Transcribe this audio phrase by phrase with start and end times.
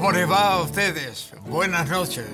[0.00, 1.30] ¿Cómo les va a ustedes?
[1.42, 2.24] Buenas noches.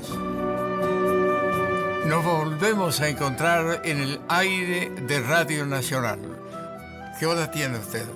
[2.06, 6.20] Nos volvemos a encontrar en el aire de Radio Nacional.
[7.18, 8.06] ¿Qué hora tiene usted?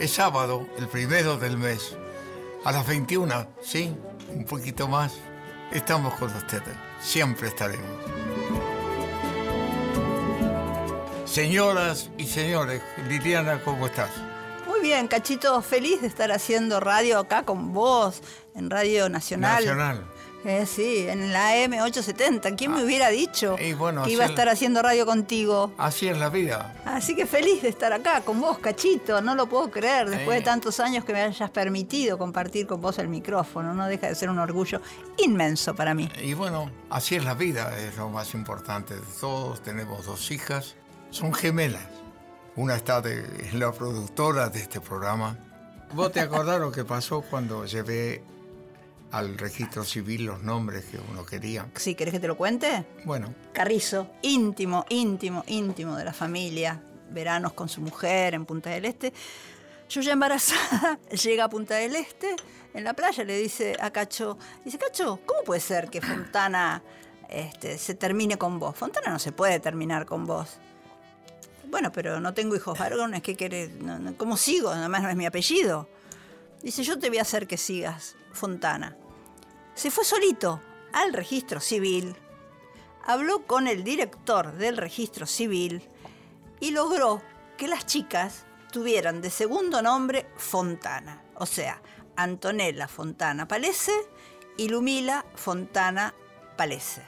[0.00, 1.96] Es sábado, el primero del mes.
[2.64, 3.96] A las 21, ¿sí?
[4.34, 5.12] Un poquito más.
[5.70, 6.74] Estamos con ustedes.
[7.00, 7.86] Siempre estaremos.
[11.24, 14.10] Señoras y señores, Liliana, ¿cómo estás?
[14.78, 18.22] Muy bien, Cachito, feliz de estar haciendo radio acá con vos,
[18.58, 19.64] en Radio Nacional.
[19.64, 20.04] Nacional.
[20.44, 22.56] Eh, sí, en la AM870.
[22.56, 25.72] ¿Quién me hubiera dicho y bueno, que iba a estar haciendo radio contigo?
[25.78, 26.74] Así es la vida.
[26.84, 29.20] Así que feliz de estar acá con vos, Cachito.
[29.20, 30.40] No lo puedo creer, después Eh.
[30.40, 33.74] de tantos años que me hayas permitido compartir con vos el micrófono.
[33.74, 34.80] No deja de ser un orgullo
[35.18, 36.08] inmenso para mí.
[36.22, 39.60] Y bueno, así es la vida, es lo más importante de todos.
[39.62, 40.76] Tenemos dos hijas,
[41.10, 41.82] son gemelas.
[42.54, 45.36] Una está de, es la productora de este programa.
[45.94, 48.22] ¿Vos te acordás lo que pasó cuando llevé
[49.10, 51.68] al registro civil los nombres que uno quería?
[51.74, 52.84] Sí, ¿querés que te lo cuente?
[53.04, 58.84] Bueno, Carrizo, íntimo, íntimo, íntimo de la familia, veranos con su mujer en Punta del
[58.84, 59.12] Este.
[59.88, 62.36] Yo ya embarazada, llega a Punta del Este,
[62.74, 66.82] en la playa le dice a Cacho, dice, Cacho, ¿cómo puede ser que Fontana
[67.28, 68.76] este, se termine con vos?
[68.76, 70.58] Fontana no se puede terminar con vos.
[71.70, 73.70] Bueno, pero no tengo hijos varones, ¿qué querés?
[74.16, 74.70] ¿Cómo sigo?
[74.70, 75.88] Además no es mi apellido.
[76.62, 78.96] Dice, yo te voy a hacer que sigas, Fontana.
[79.74, 80.60] Se fue solito
[80.92, 82.16] al registro civil,
[83.04, 85.82] habló con el director del registro civil
[86.60, 87.22] y logró
[87.56, 91.80] que las chicas tuvieran de segundo nombre Fontana, o sea,
[92.16, 93.94] Antonella Fontana Palese
[94.56, 96.14] y Lumila Fontana
[96.56, 97.02] Palese.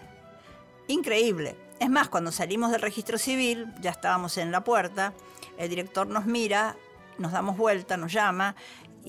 [0.86, 1.56] Increíble.
[1.80, 5.14] Es más, cuando salimos del registro civil, ya estábamos en la puerta,
[5.56, 6.76] el director nos mira,
[7.18, 8.54] nos damos vuelta, nos llama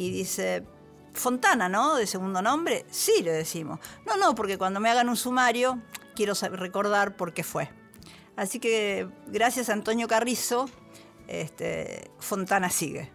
[0.01, 0.63] y dice,
[1.13, 1.95] Fontana, ¿no?
[1.95, 2.85] De segundo nombre.
[2.89, 3.79] Sí, le decimos.
[4.07, 5.79] No, no, porque cuando me hagan un sumario,
[6.15, 7.69] quiero recordar por qué fue.
[8.35, 10.69] Así que gracias a Antonio Carrizo,
[11.27, 13.11] este, Fontana sigue.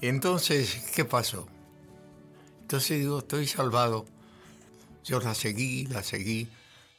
[0.00, 1.46] entonces, ¿qué pasó?
[2.62, 4.04] Entonces digo, estoy salvado.
[5.04, 6.48] Yo la seguí, la seguí,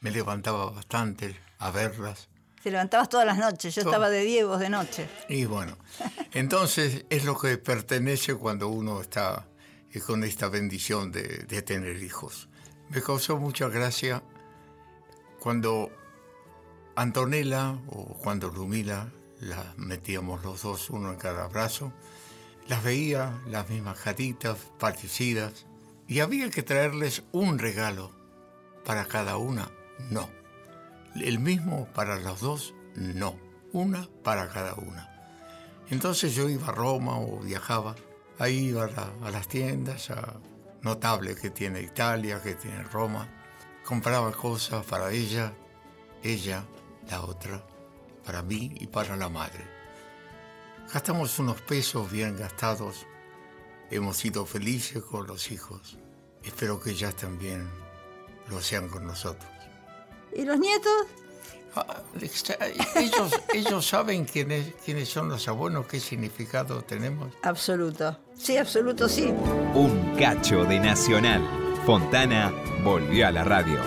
[0.00, 2.28] me levantaba bastante a verlas.
[2.68, 5.08] Te levantabas todas las noches, yo estaba de Diegos de noche.
[5.30, 5.78] Y bueno,
[6.34, 9.48] entonces es lo que pertenece cuando uno está
[9.90, 12.50] eh, con esta bendición de, de tener hijos.
[12.90, 14.22] Me causó mucha gracia
[15.40, 15.90] cuando
[16.94, 21.94] Antonella o cuando Lumila, las metíamos los dos, uno en cada brazo,
[22.66, 25.64] las veía, las mismas caritas, parecidas,
[26.06, 28.12] y había que traerles un regalo
[28.84, 29.70] para cada una,
[30.10, 30.37] no.
[31.14, 33.36] El mismo para los dos, no.
[33.72, 35.08] Una para cada una.
[35.90, 37.94] Entonces yo iba a Roma o viajaba,
[38.38, 40.40] ahí iba a, a las tiendas, a
[40.82, 43.28] notable que tiene Italia, que tiene Roma,
[43.84, 45.52] compraba cosas para ella,
[46.22, 46.64] ella,
[47.10, 47.64] la otra,
[48.24, 49.66] para mí y para la madre.
[50.92, 53.06] Gastamos unos pesos bien gastados,
[53.90, 55.98] hemos sido felices con los hijos,
[56.42, 57.68] espero que ellas también
[58.48, 59.57] lo sean con nosotros.
[60.38, 60.92] ¿Y los nietos?
[61.74, 62.00] Ah,
[62.94, 67.34] Ellos, ellos saben quiénes, quiénes son los abuelos, qué significado tenemos.
[67.42, 68.16] Absoluto.
[68.36, 69.34] Sí, absoluto, sí.
[69.74, 71.42] Un cacho de Nacional.
[71.84, 72.52] Fontana
[72.84, 73.80] volvió a la radio.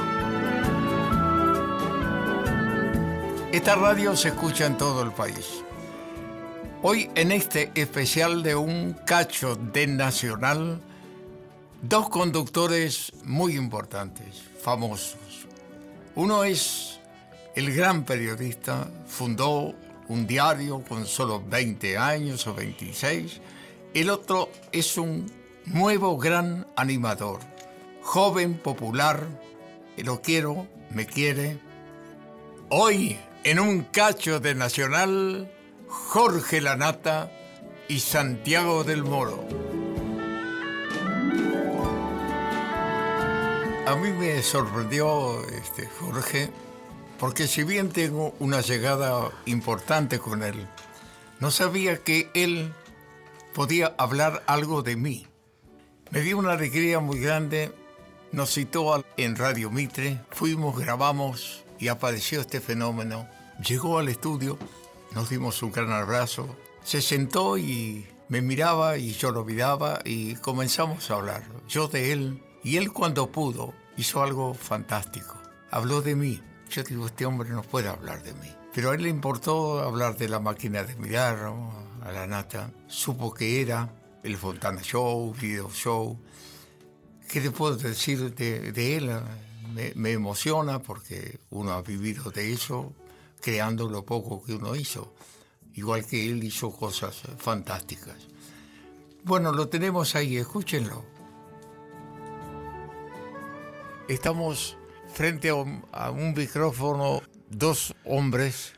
[3.53, 5.63] Esta radio se escucha en todo el país.
[6.81, 10.81] Hoy en este especial de un cacho de Nacional,
[11.81, 15.31] dos conductores muy importantes, famosos.
[16.16, 16.99] Uno es
[17.55, 19.73] el gran periodista, fundó
[20.09, 23.40] un diario con solo 20 años o 26.
[23.93, 25.31] El otro es un
[25.66, 27.40] nuevo gran animador,
[28.02, 29.25] joven, popular,
[29.97, 31.59] lo quiero, me quiere.
[32.69, 35.49] Hoy, en un cacho de Nacional,
[35.87, 37.31] Jorge Lanata
[37.87, 39.71] y Santiago del Moro.
[43.87, 46.51] A mí me sorprendió este, Jorge,
[47.19, 50.67] porque si bien tengo una llegada importante con él,
[51.39, 52.72] no sabía que él
[53.55, 55.25] podía hablar algo de mí.
[56.11, 57.73] Me dio una alegría muy grande,
[58.31, 63.28] nos citó en Radio Mitre, fuimos, grabamos y apareció este fenómeno.
[63.67, 64.59] Llegó al estudio,
[65.16, 70.35] nos dimos un gran abrazo, se sentó y me miraba y yo lo miraba y
[70.35, 75.37] comenzamos a hablar, yo de él, y él cuando pudo hizo algo fantástico,
[75.69, 76.41] habló de mí.
[76.69, 78.47] Yo digo, este hombre no puede hablar de mí.
[78.73, 81.91] Pero a él le importó hablar de la máquina de mirar, ¿no?
[82.02, 82.72] a la nata.
[82.87, 83.90] Supo que era
[84.23, 86.19] el Fontana Show, Video Show,
[87.29, 89.11] ¿qué te puedo decir de, de él?
[89.73, 92.93] Me, me emociona porque uno ha vivido de eso,
[93.40, 95.14] creando lo poco que uno hizo.
[95.73, 98.28] Igual que él hizo cosas fantásticas.
[99.23, 101.05] Bueno, lo tenemos ahí, escúchenlo.
[104.11, 104.78] Estamos
[105.13, 108.73] frente a un, micrófono, dos hombres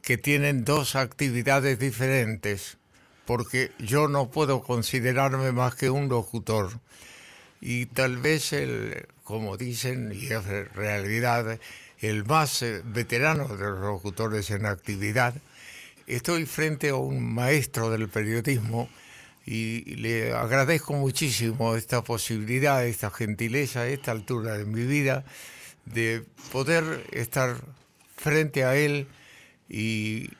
[0.00, 2.78] que tienen dos actividades diferentes,
[3.26, 6.80] porque yo no puedo considerarme más que un locutor.
[7.60, 11.58] Y tal vez el, como dicen, y es realidad,
[11.98, 15.34] el más eh, veterano de los locutores en actividad.
[16.06, 18.88] Estoy frente a un maestro del periodismo
[19.50, 25.24] y le agradezco muchísimo esta posibilidad, esta gentileza, esta altura de mi vida,
[25.86, 27.56] de poder estar
[28.16, 29.08] frente a él
[29.68, 30.30] y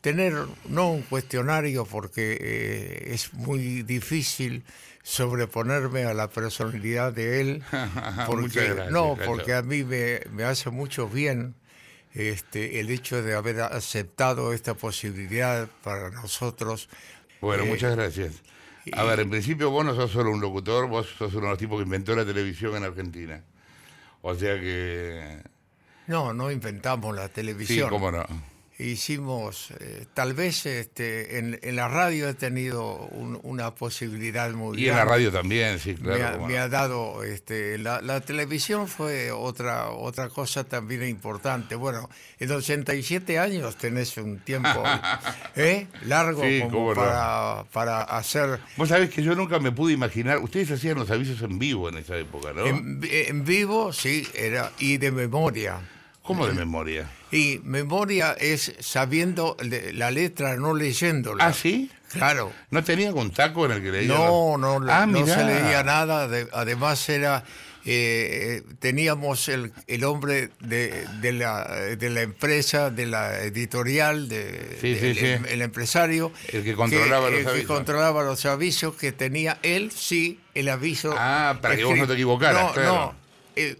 [0.00, 0.34] tener
[0.68, 4.62] no un cuestionario porque eh, es muy difícil
[5.02, 7.64] sobreponerme a la personalidad de él
[8.28, 11.56] porque gracias, no porque a mí me, me hace mucho bien
[12.14, 16.88] este el hecho de haber aceptado esta posibilidad para nosotros
[17.40, 18.42] Bueno, Eh, muchas gracias.
[18.92, 21.58] A ver, en principio vos no sos solo un locutor, vos sos uno de los
[21.58, 23.42] tipos que inventó la televisión en Argentina.
[24.22, 25.42] O sea que...
[26.06, 28.24] no no inventamos la Sí, televisión cómo no.
[28.78, 34.80] Hicimos, eh, tal vez este, en, en la radio he tenido un- una posibilidad muy
[34.80, 36.46] Y en la radio también, sí, me, ha, claro.
[36.46, 41.74] me ha dado, este, la, la televisión fue otra, otra cosa también importante.
[41.74, 42.08] Bueno,
[42.38, 44.68] en 87 años tenés un tiempo
[45.56, 45.86] ¿eh?
[46.02, 46.94] largo Sí, como no.
[46.94, 51.42] para, para hacer Vos sabés que yo nunca me pude imaginar, ustedes hacían los avisos
[51.42, 52.64] en vivo en esa época, ¿no?
[52.66, 55.80] en, en vivo, sí, era, y de memoria.
[56.28, 57.10] ¿Cómo de memoria?
[57.32, 59.56] Y memoria es sabiendo
[59.94, 61.46] la letra, no leyéndola.
[61.46, 61.90] ¿Ah, sí?
[62.12, 62.52] Claro.
[62.70, 64.08] ¿No tenía un taco en el que leía?
[64.08, 65.34] No, no, ah, no mirá.
[65.34, 66.28] se leía nada.
[66.28, 67.44] de- además era,
[67.84, 71.64] eh, teníamos el, el hombre de, de la,
[71.98, 75.44] de la empresa, de la editorial, de, Sí, de- sí, el, sí.
[75.50, 76.32] el empresario.
[76.52, 77.66] El que controlaba los el que avisos.
[77.76, 81.14] controlaba los avisos, que tenía él sí el aviso.
[81.16, 82.14] Ah, para que vos no te escrito.
[82.14, 82.92] equivocaras, No, claro.
[82.94, 83.14] no.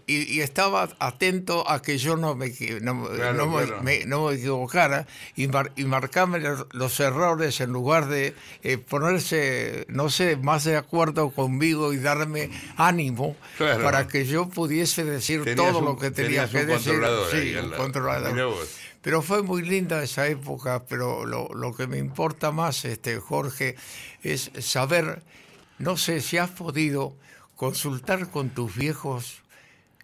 [0.07, 2.49] Y, y estaba atento a que yo no me,
[2.81, 3.83] no, Claro, no me- claro.
[3.83, 8.33] me- no me equivocara y, mar- y marcarme los, errores en lugar de
[8.63, 13.83] eh, ponerse, no sé, más de acuerdo conmigo y darme ánimo Claro.
[13.83, 17.01] para que yo pudiese decir Tenías todo un- lo que tenía que decir.
[17.31, 17.77] Sí, un lado.
[17.77, 18.55] controlador.
[19.01, 23.75] Pero fue muy linda esa época, pero lo, lo que me importa más, este, Jorge,
[24.23, 25.23] es saber,
[25.77, 27.15] no sé si has podido
[27.55, 29.41] consultar con tus viejos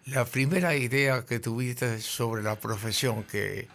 [0.06, 3.68] la primera idea que tuviste sobre la profesión que...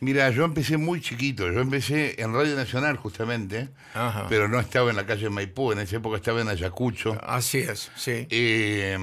[0.00, 4.26] Mira, yo empecé muy chiquito, yo empecé en Radio Nacional justamente, Ajá.
[4.28, 7.16] pero no estaba en la calle Maipú, en esa época estaba en Ayacucho.
[7.24, 8.26] Así es, sí.
[8.30, 8.98] Eh,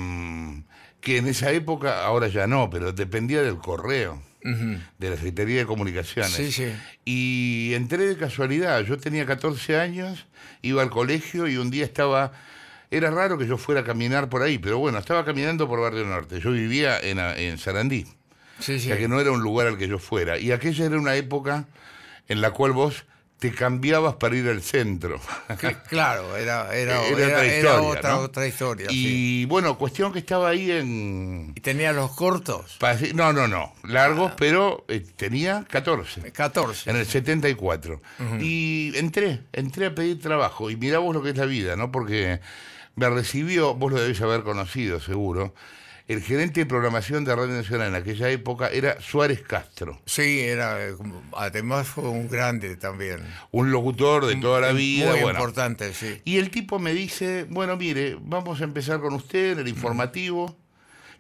[1.00, 5.66] que en esa época, ahora ya no, pero dependía del correo, de la Secretaría de
[5.66, 6.32] Comunicaciones.
[6.32, 6.74] Sí, sí.
[7.06, 10.26] Y entré de casualidad, yo tenía 14 años,
[10.62, 12.34] iba al colegio y un día estaba...
[12.92, 16.06] Era raro que yo fuera a caminar por ahí, pero bueno, estaba caminando por Barrio
[16.06, 16.40] Norte.
[16.40, 18.06] Yo vivía en, en Sarandí.
[18.60, 18.88] Sí, O sí.
[18.88, 20.38] sea que no era un lugar al que yo fuera.
[20.38, 21.66] Y aquella era una época
[22.28, 23.06] en la cual vos
[23.38, 25.18] te cambiabas para ir al centro.
[25.48, 28.18] Cl- Claro, era, era, Era era- otra era historia, otra, ¿no?
[28.20, 28.88] otra historia.
[28.90, 29.46] y sí.
[29.46, 31.54] bueno, cuestión que estaba ahí en...
[31.56, 36.34] Y tenía los cortos, Pase- No, no, no, largos, pero eh, tenía 14.
[36.34, 36.90] 14.
[36.90, 38.02] En el 74.
[38.42, 40.70] Y entré, entré a pedir trabajo.
[40.70, 41.94] Y mirá vos lo que es la vida, ¿no?
[41.94, 42.42] Porque
[43.00, 45.54] me recibió, vos lo debéis haber conocido seguro,
[46.10, 50.86] el gerente de programación de Radio Nacional en aquella época era Suárez Castro, Sí, era,
[50.86, 50.96] eh,
[51.34, 53.20] además fue un grande también.
[53.52, 55.12] un locutor de toda la vida.
[55.12, 55.40] Muy bueno.
[55.40, 56.20] importante, sí.
[56.26, 60.58] Y el tipo me dice, bueno, mire, vamos a empezar con usted en el informativo.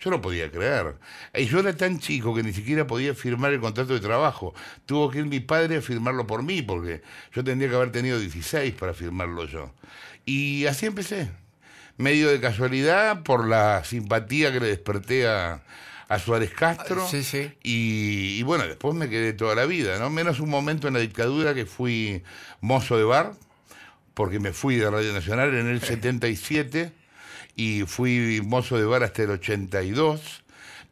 [0.01, 0.95] Yo no podía creer.
[1.36, 4.53] Y yo era tan chico que ni siquiera podía firmar el contrato de trabajo.
[4.86, 8.19] Tuvo que ir mi padre a firmarlo por mí, porque yo tendría que haber tenido
[8.19, 9.71] 16 para firmarlo yo.
[10.25, 11.29] Y así empecé.
[12.00, 15.62] Medio de casualidad, por la simpatía que le desperté a,
[16.08, 17.08] a Suárez Castro.
[17.08, 17.51] Sí, sí.
[17.62, 20.10] Y, y bueno, después me quedé toda la vida, ¿no?
[20.10, 22.24] Menos un momento en la dictadura que fui
[22.62, 23.34] mozo de bar
[24.20, 26.91] porque me fui de Radio Nacional en el 77
[27.56, 30.44] y fui mozo de bar hasta el 82,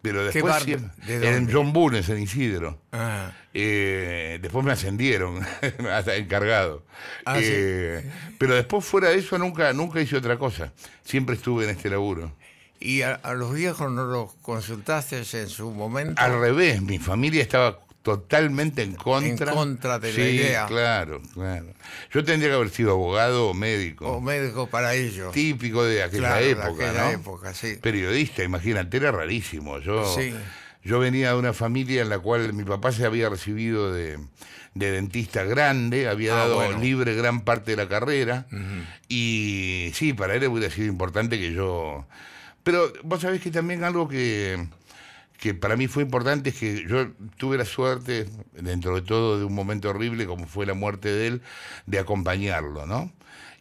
[0.07, 0.65] pero ¿Qué después
[1.07, 1.49] en?
[1.51, 2.81] John Bull, en Isidro.
[2.91, 5.39] Ah, Eh, después me ascendieron
[5.91, 6.83] hasta encargado.
[7.25, 7.45] Ah, sí.
[7.47, 10.71] Eh, Pero después fuera de eso nunca, nunca hice otra cosa.
[11.03, 12.31] Siempre estuve en este laburo.
[12.79, 16.21] ¿Y a, a los viejos no los consultaste en su momento?
[16.21, 17.79] Al revés, mi familia estaba
[18.11, 19.51] totalmente en contra.
[19.51, 20.65] En contra de la idea.
[20.67, 21.65] Claro, claro.
[22.13, 24.07] Yo tendría que haber sido abogado o médico.
[24.07, 25.33] O médico para ellos.
[25.33, 27.09] típico de aquella Claro, de época, aquella ¿no?
[27.09, 27.75] época, sí.
[27.81, 29.79] Periodista, imagínate, era rarísimo.
[29.79, 30.33] Yo, Sí.
[30.85, 34.17] yo venía de una familia en la cual mi papá se había recibido de,
[34.73, 36.79] de dentista grande, había Ah, dado bueno.
[36.79, 38.45] libre gran parte de la carrera,
[39.09, 42.05] y sí, para él hubiera sido importante que yo...
[42.63, 44.67] Pero vos sabés que también algo que,
[45.37, 49.45] que para mí fue importante es que yo tuve la suerte, dentro de todo, de
[49.45, 51.41] un momento horrible como fue la muerte de él,
[51.85, 53.11] de acompañarlo, ¿no?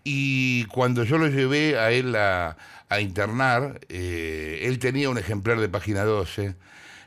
[0.04, 2.56] Y cuando yo lo llevé a él a,
[3.00, 6.54] internar, eh, él tenía un ejemplar de página 12,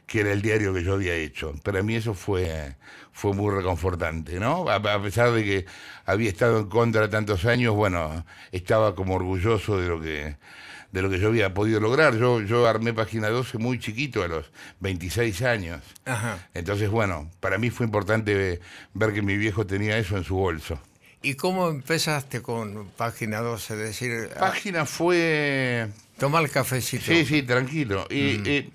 [0.06, 1.54] que era el diario que yo había hecho.
[1.64, 2.76] Para mí eso fue,
[3.14, 4.70] fue muy reconfortante, ¿no?
[4.70, 5.66] A, a pesar de que
[6.06, 10.36] había estado en contra tantos años, bueno, estaba como orgulloso de lo que
[10.92, 12.16] de lo que yo había podido lograr.
[12.18, 15.82] Yo, yo armé página 12 muy chiquito, a los 26 años.
[16.06, 16.48] Ajá.
[16.54, 18.60] Entonces, bueno, para mí fue importante ve-
[18.94, 20.80] ver que mi viejo tenía eso en su bolso.
[21.22, 23.74] ¿Y cómo empezaste con página 12?
[23.74, 25.90] Es decir, Página fue...
[26.18, 27.04] tomar el cafecito.
[27.06, 28.08] Sí, sí, tranquilo.
[28.10, 28.70] Y, eh,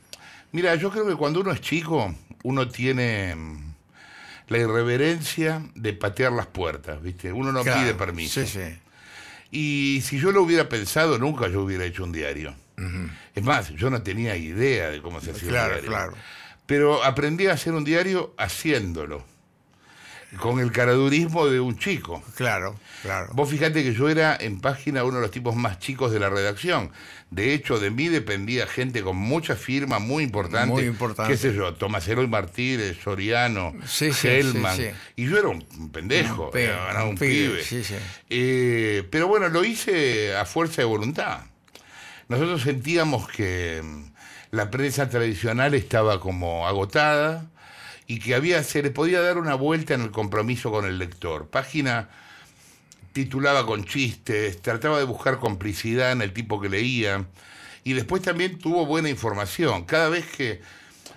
[0.52, 3.74] mira, yo creo que cuando uno es chico, uno tiene mm,
[4.48, 7.32] la irreverencia de patear las puertas, ¿viste?
[7.32, 8.42] Uno no Claro, pide permiso.
[8.42, 8.78] Sí, sí.
[9.56, 12.54] Y si yo lo hubiera pensado, nunca yo hubiera hecho un diario.
[13.36, 15.90] Es más, yo no tenía idea de cómo se hacía Claro, un diario.
[15.90, 16.14] claro.
[16.66, 19.24] Pero aprendí a hacer un diario haciéndolo,
[20.38, 22.22] con el caradurismo de un chico.
[22.36, 23.28] Claro, claro.
[23.34, 26.28] Vos fijate que yo era en página uno de los tipos más chicos de la
[26.30, 26.90] redacción.
[27.30, 30.68] De hecho, de mí dependía gente con mucha firma, muy importante.
[30.72, 31.32] Muy importante.
[31.32, 34.76] Qué sé yo, Tomás Eloy Martínez, Soriano, Sí, sí, Hellman.
[34.76, 34.90] sí, sí.
[35.16, 37.64] Y yo era un pendejo, Un era un, un pibe, pibe.
[37.64, 37.94] sí, sí.
[38.30, 41.40] Eh, pero bueno, lo hice a fuerza de voluntad.
[42.28, 44.12] Nosotros sentíamos que mm,
[44.52, 47.50] la prensa tradicional estaba como agotada
[48.06, 51.48] y que había, se le podía dar una vuelta en el compromiso con el lector.
[51.48, 52.08] Página
[53.12, 57.24] titulaba con chistes, trataba de buscar complicidad en el tipo que leía
[57.84, 59.84] y después también tuvo buena información.
[59.84, 60.60] Cada vez que,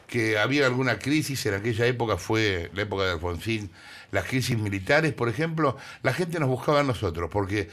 [0.07, 3.71] que había alguna crisis, en aquella época fue la época de Alfonsín,
[4.11, 7.69] las crisis militares, por ejemplo, la gente nos buscaba a nosotros porque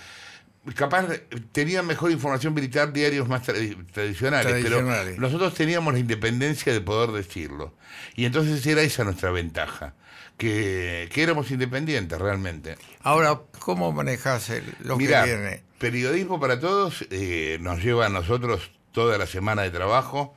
[0.74, 1.06] capaz
[1.52, 5.14] tenían mejor información militar diarios más tradi- tradicionales, Tradicionales.
[5.16, 7.74] pero nosotros teníamos la independencia de poder decirlo.
[8.16, 9.94] Y entonces era esa nuestra ventaja,
[10.38, 12.76] que, que éramos independientes realmente.
[13.02, 15.62] Ahora, ¿cómo manejas el, lo Mirá, que viene?
[15.78, 20.34] periodismo para todos eh, nos lleva a nosotros toda la semana de trabajo.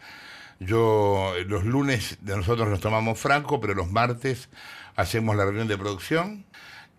[0.60, 4.50] Yo, los lunes de nosotros nos tomamos franco, pero los martes
[4.96, 6.46] hacemos la reunión de producción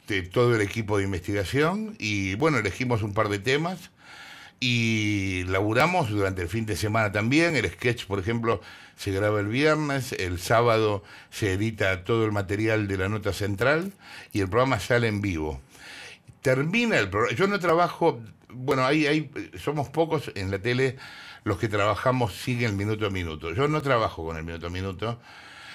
[0.09, 3.91] de todo el equipo de investigación y bueno, elegimos un par de temas
[4.59, 7.55] y laburamos durante el fin de semana también.
[7.55, 8.61] El sketch, por ejemplo,
[8.97, 13.93] se graba el viernes, el sábado se edita todo el material de la nota central
[14.33, 15.61] y el programa sale en vivo.
[16.43, 17.37] Termina el programa.
[17.37, 19.31] Yo no trabajo, bueno, hay,
[19.63, 20.97] somos pocos en la tele
[21.45, 23.53] los que trabajamos siguen minuto a minuto.
[23.53, 25.21] Yo no trabajo con el minuto a minuto.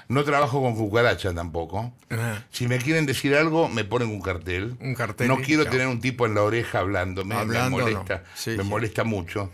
[0.10, 1.93] No trabajo con cucaracha tampoco.
[2.10, 2.45] Ajá.
[2.51, 4.75] Si me quieren decir algo, me ponen un cartel.
[4.81, 7.91] Un cartel, No quiero tener un tipo en la oreja hablándome, Hablando, me no.
[7.91, 8.69] molesta, Sí, me sí.
[8.69, 9.51] molesta mucho.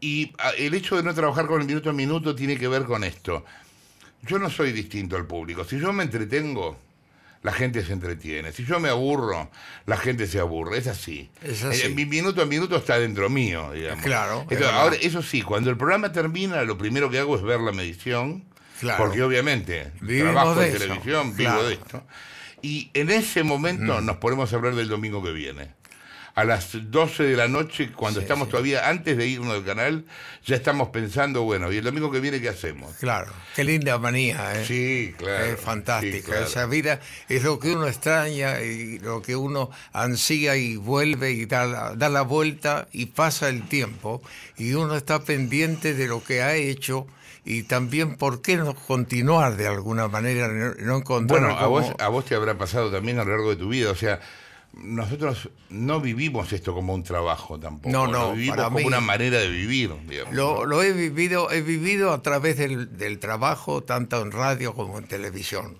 [0.00, 2.84] Y ah, el hecho de no trabajar con el minuto a minuto tiene que ver
[2.84, 3.44] con esto.
[4.22, 5.64] Yo no soy distinto al público.
[5.64, 6.76] Si yo me entretengo,
[7.42, 8.52] la gente se entretiene.
[8.52, 9.50] Si yo me aburro,
[9.86, 10.78] la gente se aburre.
[10.78, 11.30] Es así.
[11.42, 11.82] Es así.
[11.86, 14.04] Eh, Mi minuto a minuto está dentro mío, digamos.
[14.04, 17.60] Claro, Entonces, ahora, eso sí, cuando el programa termina, lo primero que hago es ver
[17.60, 18.44] la medición.
[18.82, 19.04] Claro.
[19.04, 21.56] Porque obviamente Vivimos trabajo de en eso, televisión, claro.
[21.58, 22.04] vivo de esto.
[22.62, 24.04] Y en ese momento Mm.
[24.06, 25.68] nos ponemos a hablar del domingo que viene.
[26.34, 28.52] A las 12 de la noche, cuando Sí, estamos sí.
[28.52, 30.06] todavía antes de irnos del canal,
[30.46, 32.94] ya estamos pensando, bueno, ¿y el domingo que viene qué hacemos?
[32.96, 34.64] Claro, qué linda manía, ¿eh?
[34.66, 35.44] Sí, claro.
[35.44, 36.16] Es fantástica.
[36.16, 36.46] sí, claro.
[36.46, 41.44] Esa vida es lo que uno extraña y lo que uno ansía y vuelve y
[41.44, 44.22] da la, da la vuelta y pasa el tiempo
[44.56, 47.06] y uno está pendiente de lo que ha hecho
[47.44, 52.08] y también por qué no continuar de alguna manera, no, encontrar Bueno, a vos, a
[52.08, 54.20] vos te habrá pasado también a lo largo de tu vida, o sea,
[54.74, 57.90] nosotros no vivimos esto como un trabajo tampoco.
[57.90, 60.34] No, no, lo vivimos para como mí- una manera de vivir, digamos.
[60.34, 64.98] Lo, lo he vivido, he vivido a través del, del trabajo, tanto en radio como
[64.98, 65.76] en televisión.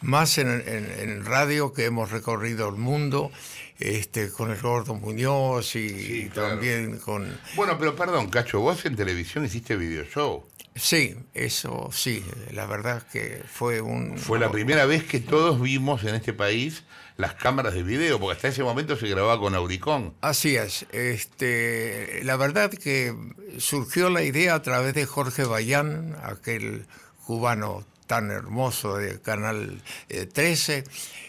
[0.00, 3.30] Más en, en- en radio que hemos recorrido el mundo,
[3.78, 6.50] este, con el Gordo Muñoz y, Sí, y claro.
[6.50, 7.38] también con...
[7.56, 10.44] Bueno, pero perdón, Cacho, vos en televisión hiciste video show.
[10.74, 14.16] Sí, eso sí, la verdad que fue un...
[14.18, 16.84] Fue la primera vez que todos vimos en este país
[17.16, 20.14] las cámaras de video, porque hasta ese momento se grababa con Auricón.
[20.22, 20.86] Así es.
[20.92, 23.14] Este, la verdad que
[23.58, 26.86] surgió la idea a través de Jorge Bayán, aquel
[27.26, 30.84] cubano tan hermoso de Canal eh, 13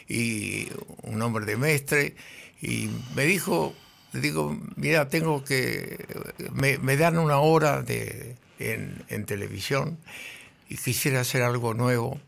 [0.08, 0.68] y
[1.04, 2.16] un hombre de Mestre
[2.62, 3.76] y me dijo,
[4.14, 6.06] digo, mira, tengo que,
[6.54, 9.98] me, me dan una hora de, en, en televisión
[10.70, 12.20] y quisiera hacer algo nuevo.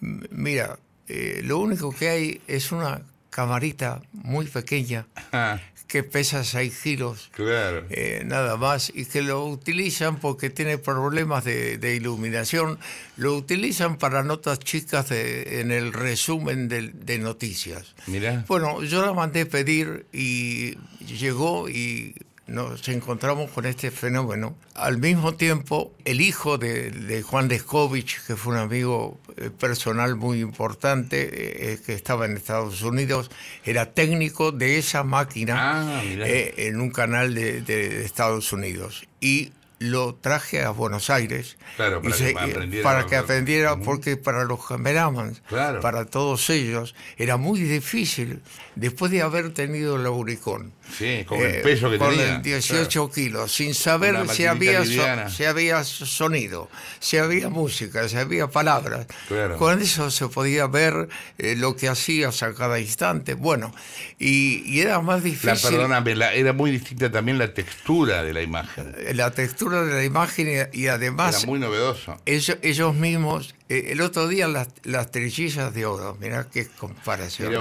[0.00, 0.78] M- Mira,
[1.08, 7.28] eh, lo único que hay es una camarita muy pequeña Ah, que pesa 6 kilos
[7.32, 7.84] claro.
[7.90, 12.78] eh, nada más, y que lo utilizan porque tiene problemas de, de iluminación,
[13.16, 17.94] lo utilizan para notas chicas de- en el resumen de, de noticias.
[18.06, 18.44] Mirá.
[18.48, 22.14] Bueno, yo la mandé pedir y llegó y
[22.46, 24.56] nos encontramos con este fenómeno.
[24.74, 30.16] Al mismo tiempo, el hijo de, de Juan Descovich, que fue un amigo eh, personal
[30.16, 33.30] muy importante, eh, que estaba en Estados Unidos,
[33.64, 39.06] era técnico de esa máquina Ah, eh, en un canal de, de Estados Unidos.
[39.20, 44.16] Y lo traje a Buenos Aires Claro, para que aprendiera para lo- que aprendiera, porque
[44.16, 45.80] para los cameramans, Claro.
[45.80, 48.42] para todos ellos, era muy difícil,
[48.76, 52.36] después de haber tenido el Auricón, Sí, con el eh, peso que con tenía.
[52.36, 56.68] el 18 kilos, sin saber si había, so- si había sonido,
[57.00, 59.06] si había música, si había palabras.
[59.28, 59.56] Claro.
[59.56, 61.08] Con eso se podía ver
[61.38, 63.34] eh, lo que hacías a cada instante.
[63.34, 63.74] Bueno,
[64.18, 68.32] y, y era más La, difícil perdóname, la- era muy distinta también la textura de
[68.32, 68.94] la imagen.
[69.14, 72.20] la textura de la imagen y, y además Era muy novedoso.
[72.26, 77.52] ellos, ellos mismos, eh, el otro día las, las trillizas de oro, mirá qué comparación,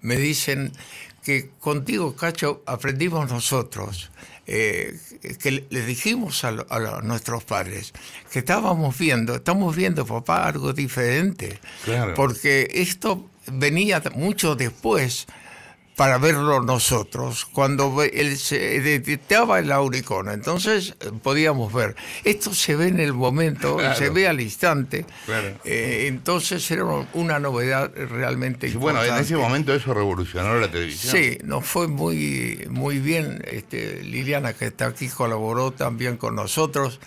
[0.00, 0.72] me dicen
[1.28, 4.10] que contigo, Cacho, aprendimos nosotros,
[4.46, 4.98] eh,
[5.38, 7.92] que le- dijimos a, lo- a lo- a nuestros padres
[8.32, 12.14] que estábamos viendo, estamos viendo, papá, algo diferente, Claro.
[12.14, 15.26] porque esto venía mucho después
[15.98, 21.96] para verlo nosotros, cuando él se detectaba el auricón, entonces eh, podíamos ver.
[22.22, 23.96] Esto se ve en el momento, Claro.
[23.96, 25.48] se ve al instante, Claro.
[25.64, 26.84] eh, entonces era
[27.14, 29.34] una novedad realmente Y bueno, en importante.
[29.34, 31.16] ese momento eso revolucionó la televisión.
[31.16, 33.42] Sí, nos fue muy, muy bien.
[33.50, 37.00] Este, Liliana, que está aquí, colaboró también con nosotros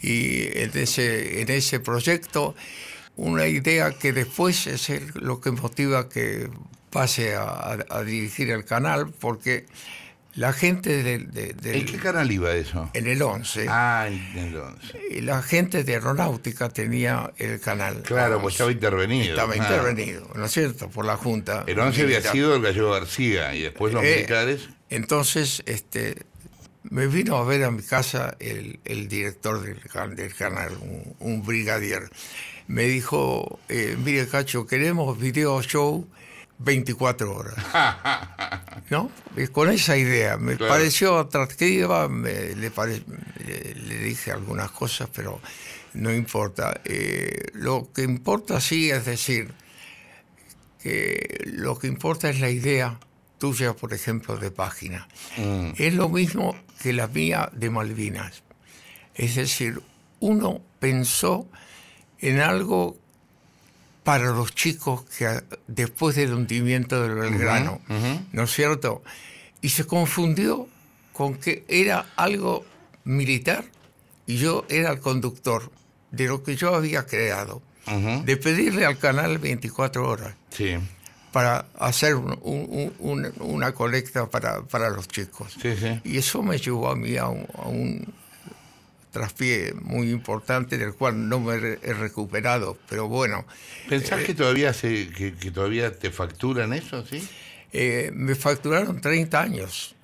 [0.00, 2.54] y en ese, en ese proyecto,
[3.16, 6.48] una idea que después es lo que motiva que
[6.90, 9.66] pase a, a- a dirigir el canal, porque
[10.34, 12.88] la gente de- de- del- ¿En qué canal iba eso?
[12.94, 14.98] en el 11, Ah, en el 11.
[15.10, 18.02] y la gente de aeronáutica tenía el canal.
[18.02, 19.30] Claro, pues estaba intervenido.
[19.30, 19.56] estaba Ah.
[19.56, 20.88] intervenido, ¿no es cierto?
[20.88, 21.64] Por la Junta.
[21.66, 24.68] El 11 había sido el gallego García y después los Eh, militares.
[24.88, 26.16] Entonces, este,
[26.84, 29.78] me vino a ver a mi casa el, el director del,
[30.16, 32.08] del canal, un, un brigadier.
[32.68, 36.06] Me dijo, eh, mire Cacho, queremos video show
[36.62, 37.54] 24 horas.
[38.90, 39.10] ¿No?
[39.36, 40.72] Y con esa idea, me Claro.
[40.74, 43.02] pareció atractiva, me- le, pare-
[43.44, 45.40] le- le dije algunas cosas, pero
[45.94, 46.80] no importa.
[46.84, 49.52] Eh, lo que importa sí es decir,
[50.82, 52.98] que lo que importa es la idea
[53.38, 55.08] tuya, por ejemplo, de página.
[55.36, 55.70] Mm.
[55.78, 58.42] Es lo mismo que la mía de Malvinas.
[59.14, 59.80] Es decir,
[60.20, 61.46] uno pensó
[62.18, 62.98] en algo
[64.04, 67.80] para los chicos que a- después del hundimiento del Belgrano.
[68.32, 69.02] ¿no es cierto?
[69.60, 70.68] Y se confundió
[71.12, 72.64] con que era algo
[73.04, 73.64] militar
[74.26, 75.70] y yo era el conductor
[76.10, 77.62] de lo que yo había creado,
[78.24, 80.76] de pedirle al canal 24 horas Sí,
[81.32, 85.56] para hacer un- un- un- una colecta para, para los chicos.
[85.60, 86.00] sí, sí.
[86.04, 88.12] Y eso me llevó a mí a un, a un
[89.10, 93.44] traspié muy importante del cual no me he recuperado, pero bueno,
[93.88, 97.26] ¿Pensás que todavía se, que, que todavía te facturan eso, sí?
[97.72, 99.94] eh, me facturaron 30 años.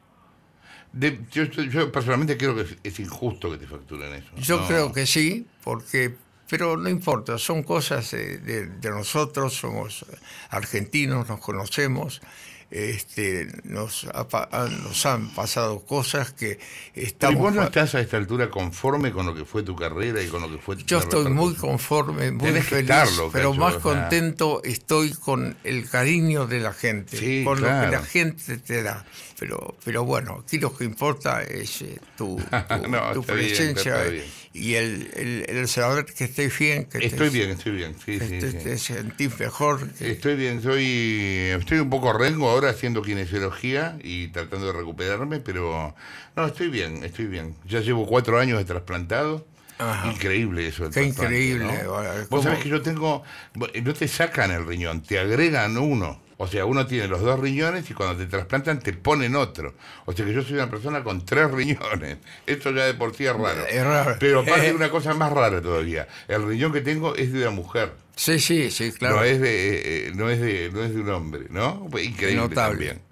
[0.92, 4.30] De- yo, yo personalmente creo que es, es injusto que te facturen eso.
[4.36, 4.66] Yo No.
[4.66, 6.14] creo que sí, porque,
[6.48, 10.04] pero no importa, son cosas de, de- de nosotros, somos
[10.50, 12.22] argentinos, nos conocemos,
[12.70, 16.58] este, nos, ha han- nos han pasado cosas que
[16.94, 17.40] Pero ¿y estamos...
[17.40, 20.42] vos no estás a esta altura conforme con lo que fue tu carrera y con
[20.42, 23.74] lo que fue tu Yo estoy muy conforme, muy Tenés feliz, estarlo, pero Cacho, más
[23.76, 23.82] o sea.
[23.82, 27.90] contento estoy con el cariño de la gente, Sí, con lo claro.
[27.90, 29.04] que la gente te da.
[29.38, 32.42] Pero, pero bueno, aquí lo que importa es eh, tu, tu-
[32.88, 34.24] No, tu presencia bien.
[34.54, 38.18] y el, el- el saber que estés bien, que Estoy te, bien, estoy bien, sí,
[38.18, 39.90] que sí, te- te sentís mejor.
[39.90, 45.40] que- Estoy bien, soy, estoy un poco rengo ahora haciendo kinesiología y tratando de recuperarme,
[45.40, 45.94] pero
[46.34, 47.54] no, estoy bien, estoy bien.
[47.66, 49.46] Ya llevo cuatro años de trasplantado.
[49.78, 50.10] Ajá.
[50.10, 50.90] Increíble eso.
[50.90, 51.92] Qué increíble, ¿no?
[51.92, 52.42] Vos ¿cómo?
[52.42, 53.22] sabés que yo tengo,
[53.54, 56.20] no te sacan el riñón, te agregan uno.
[56.38, 59.74] O sea, uno tiene los dos riñones y cuando te trasplantan te ponen otro.
[60.04, 62.18] O sea que yo soy una persona con tres riñones.
[62.46, 63.66] Esto ya de por sí es raro.
[63.66, 64.16] Es raro.
[64.20, 66.06] Pero aparte una cosa más rara todavía.
[66.28, 67.92] El riñón que tengo es de una mujer.
[68.16, 69.16] Sí, sí, sí, claro.
[69.16, 71.86] No es de, eh, no es de, no es de un hombre, ¿no?
[72.02, 72.86] Increíble Notable.
[72.86, 73.06] también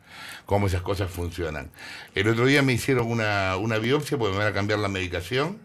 [0.46, 1.70] cómo esas cosas funcionan.
[2.14, 5.58] El otro día me hicieron una, una biopsia porque me van a cambiar la medicación,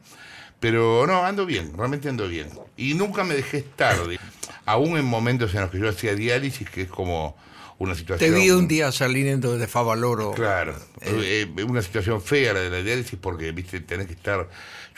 [0.60, 2.49] pero no, ando bien, realmente ando bien.
[2.78, 4.21] Y nunca me dejé estar, digo.
[4.65, 7.36] aún en momentos en los que yo hacía diálisis, que es como
[7.78, 8.36] una Te situación...
[8.36, 10.32] vi un día saliendo de Favaloro.
[10.32, 14.49] Claro, eh, una situación fea la de la diálisis porque, viste, tenés que estar...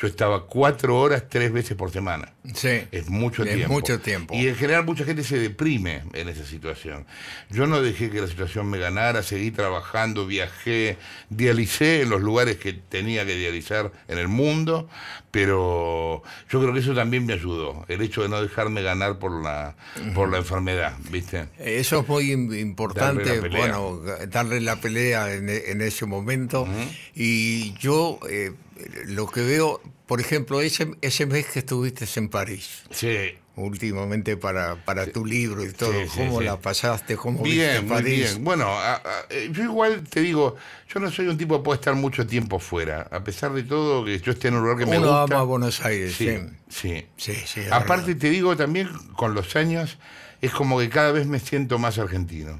[0.02, 2.34] Yo estaba cuatro horas, tres veces por semana.
[2.56, 2.82] Sí.
[2.92, 3.72] Es mucho Es tiempo.
[3.74, 4.34] mucho tiempo.
[4.34, 7.06] Y en general mucha gente se deprime en esa situación.
[7.52, 10.98] Yo no dejé que la situación me ganara, seguí trabajando, viajé,
[11.30, 14.90] dialicé en los lugares que tenía que dializar en el mundo,
[15.42, 19.44] pero yo creo que eso también me ayudó, el hecho de no dejarme ganar por
[19.44, 19.76] la,
[20.14, 21.46] por la enfermedad, ¿viste?
[21.60, 26.68] Eso es muy im- importante, Darle bueno, darle la pelea en, e- en ese momento.
[27.16, 28.52] Y yo eh,
[29.08, 33.36] lo que veo, por ejemplo, ese, ese mes que estuviste en París, Sí.
[33.56, 36.46] últimamente para, para tu libro y todo, Sí, sí, ¿cómo sí.
[36.46, 37.15] la pasaste?
[37.17, 38.32] ¿Cómo viste Bien, muy París?
[38.34, 38.44] bien.
[38.44, 40.56] Bueno, a- a- eh, yo igual te digo,
[40.94, 44.04] yo no soy un tipo que puede estar mucho tiempo fuera, a pesar de todo,
[44.06, 45.36] que yo esté en un lugar que me Uno gusta.
[45.36, 46.38] ama Buenos Aires, sí.
[46.70, 47.34] Sí, sí.
[47.46, 48.22] Sí, Aparte verdad.
[48.22, 49.98] te digo también, con los años,
[50.41, 52.60] es como que cada vez me siento más argentino.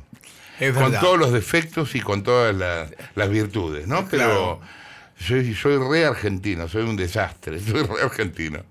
[0.60, 1.01] Es con verdad.
[1.01, 4.07] todos los defectos y con todas las, las virtudes, ¿no?
[4.07, 4.60] Claro.
[4.62, 4.80] Pero
[5.21, 8.63] soy, soy re argentino, soy un desastre, soy re argentino.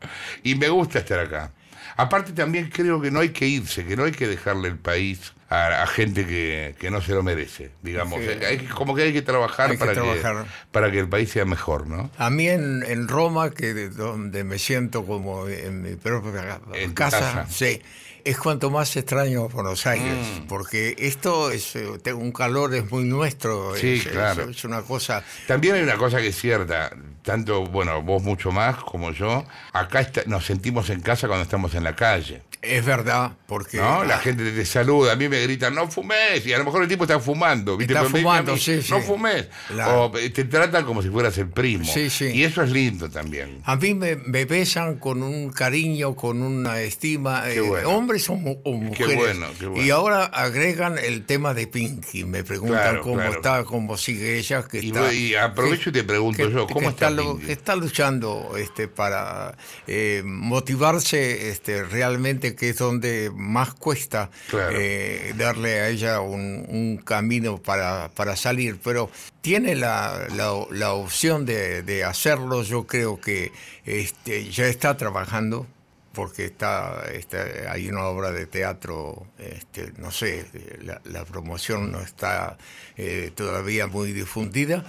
[0.43, 1.53] Y me gusta estar acá.
[1.97, 5.33] Aparte también creo que no hay que irse, que no hay que dejarle el país
[5.51, 8.21] a, a gente que, que no se lo merece, digamos.
[8.21, 8.29] Sí.
[8.45, 11.45] Hay que- como que hay que trabajar, Hay que para, para que el país sea
[11.45, 12.11] mejor, ¿no?
[12.19, 16.93] A mí en, en Roma, que de donde me siento como en mi propia En
[16.95, 17.47] casa, casa.
[17.51, 17.83] sí,
[18.23, 20.47] es cuanto más extraño Buenos Aires, Mm.
[20.47, 24.51] porque esto es eh, tengo un calor es muy nuestro, Sí, es, claro.
[24.51, 26.91] es una cosa También hay una cosa que es cierta,
[27.25, 31.75] tanto, bueno, vos mucho más como yo, acá está- nos sentimos en casa cuando estamos
[31.75, 32.43] en la calle.
[32.63, 34.05] es verdad, porque ¿No?
[34.05, 36.89] La gente te saluda, a mí me gritan, no fumes, y a lo mejor el
[36.89, 37.93] tipo está fumando, ¿viste?
[37.95, 38.91] Está Pero fumando, mí, sí, sí.
[38.93, 39.47] No fumes.
[39.69, 40.05] Claro.
[40.05, 41.85] O te tratan como si fueras el primo.
[41.85, 42.27] Sí, sí.
[42.27, 43.61] Y eso es lindo también.
[43.65, 47.89] a mí me, me besan con un cariño, con una estima, Qué eh, bueno.
[47.91, 49.17] hombres o, mu- o mujeres.
[49.17, 49.85] bueno, qué bueno.
[49.85, 53.33] Y ahora agregan el tema de Pinky, me preguntan Claro, cómo claro.
[53.33, 55.13] está, cómo sigue ella, que Y, está...
[55.13, 57.47] y aprovecho y te pregunto que- yo, que ¿cómo está, Pinky?
[57.47, 64.77] que está luchando este, para eh, motivarse este, realmente, que es donde más cuesta Claro.
[64.79, 70.93] eh, darle a ella un, un camino para, para salir, pero tiene la, la- la
[70.93, 73.53] opción de, de hacerlo, yo creo que
[73.85, 75.67] este, ya está trabajando.
[76.13, 80.45] Porque está, está- hay una obra de teatro, este, no sé,
[80.83, 82.59] la, la promoción no está
[82.97, 84.85] eh, todavía muy difundida,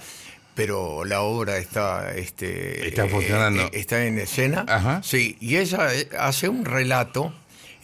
[0.56, 3.62] pero la obra está este Está funcionando.
[3.62, 5.00] eh, está en escena Ajá.
[5.04, 7.32] sí y ella eh, hace un relato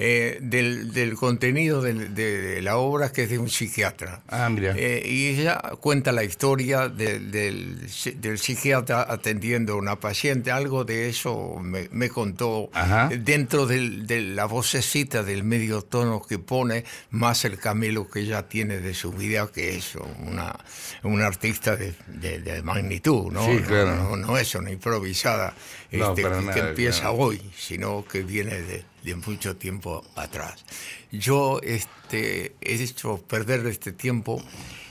[0.00, 4.74] eh, del, del contenido de, de la obra que es de un psiquiatra Ah, mira.
[4.76, 10.50] Eh, y ella cuenta la historia de- del, psi- del psiquiatra atendiendo a una paciente
[10.52, 13.08] algo de eso me, me contó Ajá.
[13.08, 18.78] dentro de la vocecita del medio tono que pone más el camelo que ella tiene
[18.78, 20.56] de su vida que es una,
[21.02, 21.92] una artista de,
[22.62, 23.96] magnitud no Sí, No- claro.
[23.96, 25.54] no, no es una improvisada
[25.90, 27.16] No, este, que, nada, que empieza claro.
[27.16, 30.64] hoy sino que viene de, de mucho tiempo atrás
[31.12, 34.42] yo este he hecho perder este tiempo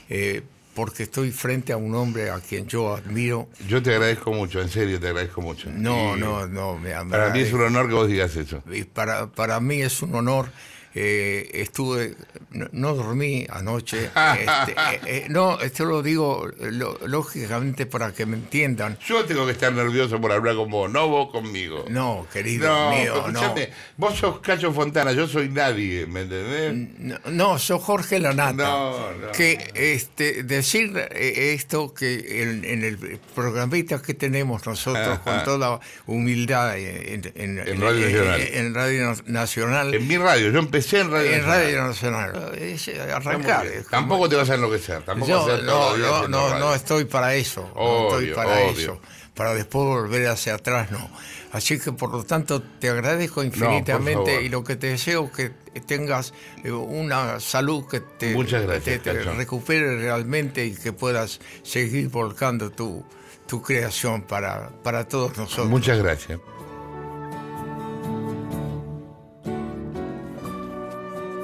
[0.08, 0.42] eh,
[0.74, 4.68] porque estoy frente a un hombre a quien yo admiro Yo te agradezco mucho, en
[4.68, 5.68] serio te agradezco mucho.
[5.70, 6.78] no, Y no, no.
[6.78, 8.62] me- me- Para mí es un honor que vos digas eso.
[8.70, 10.50] y para, para mí es un honor.
[10.94, 12.14] Eh, estuve,
[12.50, 14.06] no, no dormí anoche.
[14.38, 18.98] este, eh, eh, no, esto lo digo lo- lógicamente para que me entiendan.
[19.06, 21.84] Yo tengo que estar nervioso por hablar con vos, no vos conmigo.
[21.88, 23.54] No, querido No, mío, no.
[23.96, 26.74] vos sos Cacho Fontana, yo soy nadie, ¿me entendés?
[26.98, 28.52] No, no, soy Jorge Lanata.
[28.64, 29.32] No, no.
[29.32, 32.98] Que este, decir esto que en, en el
[33.34, 38.40] programita que tenemos nosotros con toda humildad en, en- En Radio Nacional.
[38.52, 42.32] en Radio Nacional, En mi radio, yo empecé en Radio en Nacional.
[42.32, 43.66] Radio es arrancar.
[43.66, 46.48] es como- Tampoco te vas a enloquecer, tampoco Yo vas a hacer todo no, no,
[46.50, 47.70] no, no estoy para eso.
[47.74, 48.70] no Obvio, estoy para obvio.
[48.70, 49.00] eso.
[49.34, 51.08] Para después volver hacia atrás, no.
[51.52, 55.50] Así que por lo tanto te agradezco infinitamente y lo que te deseo que
[55.86, 62.70] tengas eh, una salud que te, gracias, te- recupere realmente y que puedas seguir volcando
[62.70, 63.04] tu,
[63.46, 65.68] tu creación para, para todos nosotros.
[65.68, 66.38] Muchas gracias.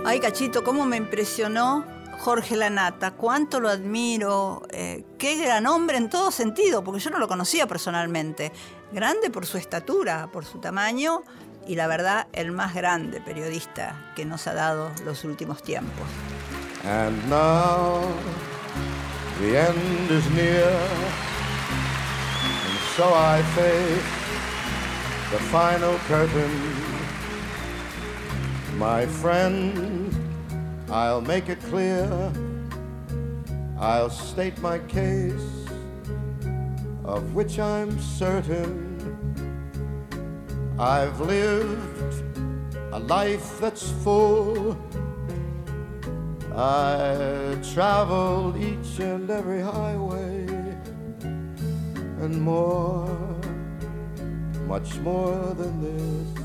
[0.06, 1.82] Ay, Cachito, cómo me impresionó
[2.18, 7.18] Jorge Lanata, cuánto lo admiro, eh, qué gran hombre en todo sentido, porque yo no
[7.18, 8.52] lo conocía personalmente.
[8.92, 11.22] Grande por su estatura, por su tamaño
[11.66, 16.06] y la verdad el más grande periodista que nos ha dado los últimos tiempos.
[16.84, 18.02] And now
[19.40, 20.68] the end is near,
[22.66, 24.04] and so I face
[25.30, 26.93] the final curtain.
[28.76, 30.12] My friend,
[30.90, 32.32] I'll make it clear,
[33.78, 35.66] I'll state my case,
[37.04, 38.90] of which I'm certain.
[40.78, 42.22] I've lived
[42.92, 44.76] a life that's full.
[46.54, 50.46] I traveled each and every highway
[52.20, 53.08] and more,
[54.66, 56.43] much more than this.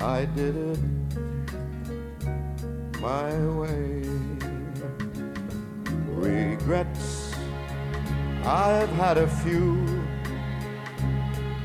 [0.00, 0.78] I did it
[3.00, 4.02] my way.
[6.08, 7.34] Regrets,
[8.44, 10.02] I've had a few,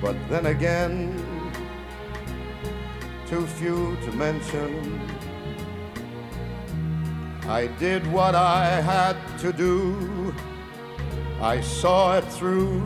[0.01, 1.15] but then again,
[3.25, 4.99] too few to mention.
[7.47, 10.35] I did what I had to do.
[11.39, 12.83] I saw it through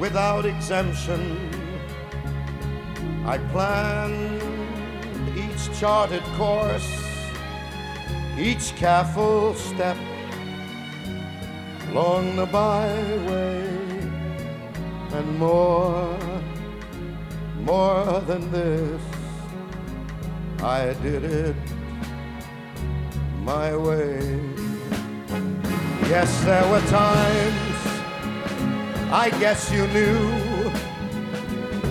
[0.00, 1.61] without exemption.
[3.24, 4.42] I planned
[5.38, 6.90] each charted course,
[8.36, 9.96] each careful step
[11.90, 13.68] along the byway,
[15.12, 16.18] and more,
[17.60, 19.02] more than this,
[20.60, 21.56] I did it
[23.44, 24.18] my way.
[26.08, 27.76] Yes, there were times,
[29.12, 30.51] I guess you knew,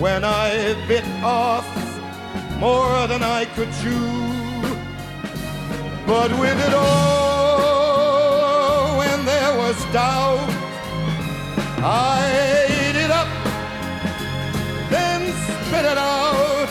[0.02, 1.64] when I bit off
[2.58, 4.08] more than I could chew.
[6.04, 7.78] But with it all,
[8.98, 10.50] when there was doubt,
[11.78, 12.18] I
[12.68, 13.28] ate it up,
[14.90, 16.68] then spit it out.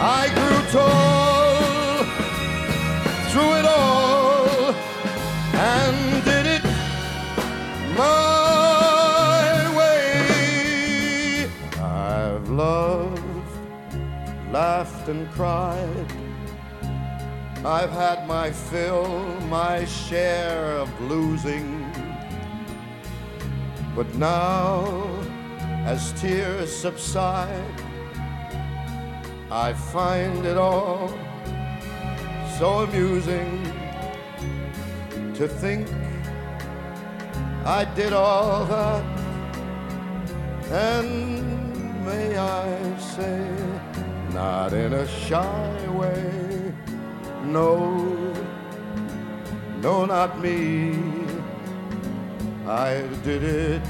[0.00, 1.39] I grew tall
[14.52, 16.06] laughed, and cried.
[17.64, 19.06] I've had my fill,
[19.48, 21.84] my share of losing.
[23.94, 24.84] But now,
[25.84, 27.80] as tears subside,
[29.50, 31.08] I find it all
[32.58, 33.64] so amusing
[35.34, 35.88] to think
[37.64, 39.04] I did all that.
[40.70, 43.79] And may I say,
[44.34, 46.72] not in a shy way,
[47.44, 48.32] no,
[49.80, 50.94] no, not me.
[52.66, 53.82] I did it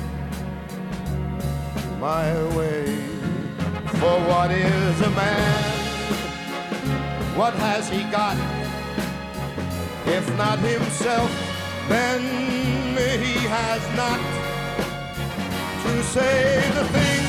[1.98, 2.87] my way.
[4.00, 5.64] For what is a man?
[7.37, 8.37] What has he got?
[10.07, 11.31] If not himself,
[11.88, 12.20] then
[12.96, 14.20] he has not
[15.85, 17.20] to say the things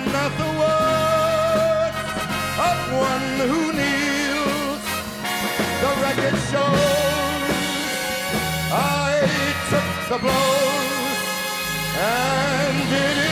[0.00, 1.98] and not the words
[2.68, 4.82] of one who kneels.
[5.82, 7.52] The record shows
[8.72, 9.12] I
[9.70, 11.20] took the blows
[11.98, 13.29] and did it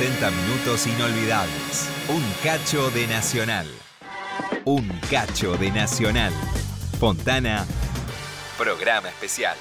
[0.00, 1.90] 60 minutos inolvidables.
[2.08, 3.66] Un cacho de Nacional.
[4.64, 6.32] Un cacho de Nacional.
[6.98, 7.66] Fontana,
[8.56, 9.58] programa especial.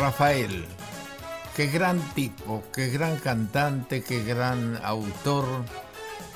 [0.00, 0.66] Rafael,
[1.54, 5.44] qué gran tipo, qué gran cantante, qué gran autor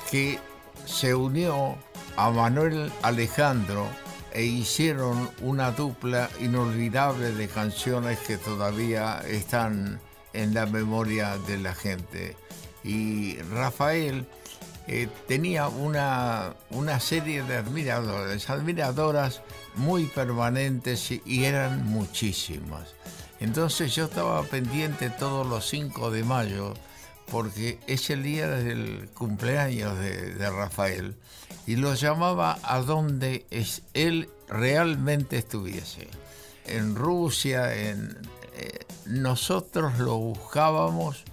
[0.08, 0.38] que
[0.86, 1.76] se unió
[2.16, 3.86] a Manuel Alejandro
[4.32, 10.00] e hicieron una dupla inolvidable de canciones que todavía están
[10.32, 12.36] en la memoria de la gente.
[12.82, 14.26] Y Rafael
[14.88, 19.42] eh, tenía una, una serie de admiradores, admiradoras
[19.76, 22.94] muy permanentes y- eran muchísimas.
[23.40, 26.74] Entonces yo estaba pendiente todos los 5 de mayo
[27.30, 31.16] porque es el día del cumpleaños de, Rafael
[31.66, 36.08] y lo llamaba a donde es, él realmente estuviese.
[36.66, 38.18] En Rusia, en,
[38.56, 41.24] eh, nosotros lo buscábamos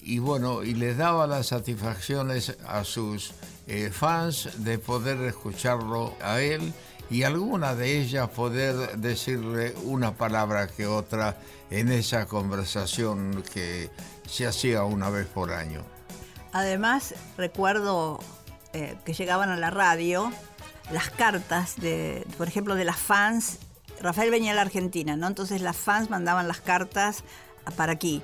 [0.00, 3.32] y bueno, y les daba las satisfacciones a sus
[3.66, 6.72] eh, fans de poder escucharlo a él
[7.10, 11.38] y alguna de ellas poder decirle una palabra que otra
[11.70, 13.90] en esa conversación que
[14.32, 15.82] se hacía una vez por año.
[16.52, 18.18] Además, recuerdo
[18.72, 20.32] eh, que llegaban a la radio
[20.90, 23.58] las cartas de, por ejemplo, de las fans.
[24.00, 25.26] Rafael venía a la Argentina, ¿no?
[25.26, 27.24] Entonces las fans mandaban las cartas
[27.76, 28.22] para aquí.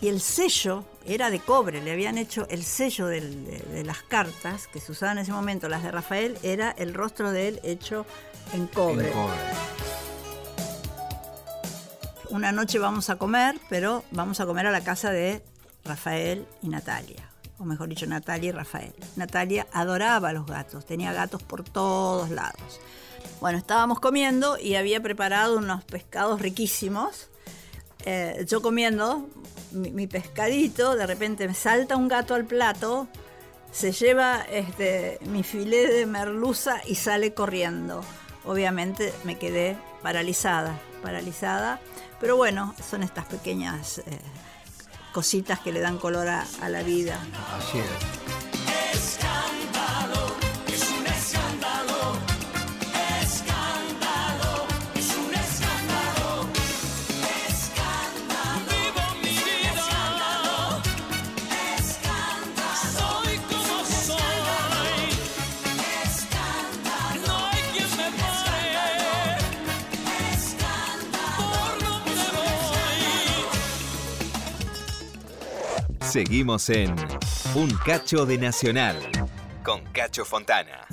[0.00, 4.02] Y el sello era de cobre, le habían hecho el sello del- de, de las
[4.02, 7.60] cartas que se usaban en ese momento, las de Rafael, era el rostro de él
[7.64, 8.06] hecho
[8.52, 9.08] en cobre.
[9.08, 9.36] En cobre.
[12.30, 15.42] Una noche vamos a comer, pero vamos a comer a la casa de
[15.84, 17.30] Rafael y Natalia.
[17.58, 18.92] O mejor dicho, Natalia y Rafael.
[19.16, 22.80] Natalia adoraba los gatos, tenía gatos por todos lados.
[23.40, 27.30] Bueno, estábamos comiendo y había preparado unos pescados riquísimos.
[28.04, 29.28] Eh, yo comiendo
[29.72, 33.08] mi, mi pescadito, de repente me salta un gato al plato,
[33.72, 38.02] se lleva este, mi filé de merluza y sale corriendo.
[38.44, 41.80] Obviamente me quedé paralizada, paralizada.
[42.20, 44.02] Pero bueno, son estas pequeñas eh,
[45.12, 47.18] cositas que le dan color a, a la vida.
[47.56, 48.37] Así es.
[76.10, 76.96] Seguimos en
[77.54, 78.96] Un Cacho de Nacional
[79.62, 80.86] con Cacho Fontana.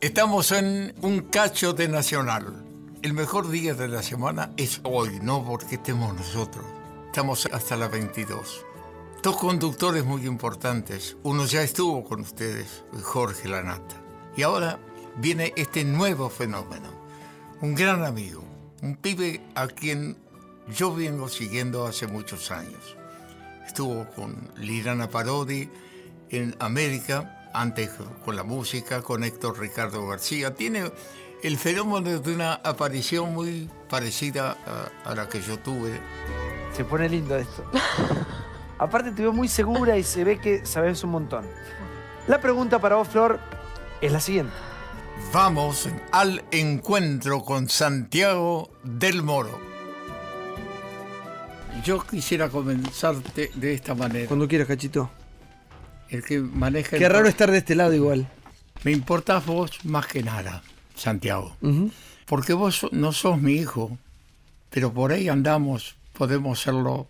[0.00, 2.64] Estamos en un cacho de Nacional.
[3.02, 6.64] El mejor día de la semana es hoy, no porque estemos nosotros.
[7.06, 8.64] Estamos hasta las 22.
[9.20, 11.16] Dos conductores muy importantes.
[11.24, 13.96] Uno ya estuvo con ustedes, Jorge Lanata.
[14.36, 14.78] Y ahora
[15.16, 16.88] viene este nuevo fenómeno.
[17.62, 18.44] Un gran amigo.
[18.80, 20.25] Un pibe a quien
[20.68, 22.96] yo vengo siguiendo hace muchos años.
[23.66, 25.68] Estuvo con Lirana Parodi
[26.30, 27.90] en América, antes
[28.24, 30.54] con la música, con Héctor Ricardo García.
[30.54, 30.90] Tiene
[31.42, 34.56] el fenómeno de una aparición muy parecida
[35.04, 36.00] a, a la que yo tuve.
[36.72, 37.64] Se pone lindo esto.
[38.78, 41.46] Aparte te veo muy segura y se ve que sabes un montón.
[42.26, 43.40] La pregunta para vos, Flor,
[44.00, 44.52] es la siguiente.
[45.32, 49.75] Vamos al encuentro con Santiago del Moro.
[51.84, 54.26] Yo quisiera comenzarte de esta manera.
[54.26, 55.10] Cuando quieras, cachito.
[56.08, 58.28] El que maneja el Qué raro estar de este lado igual.
[58.84, 60.62] Me importás vos más que nada,
[60.94, 61.56] Santiago.
[62.26, 63.98] Porque vos no sos mi hijo,
[64.70, 67.08] pero por ahí andamos, podemos serlo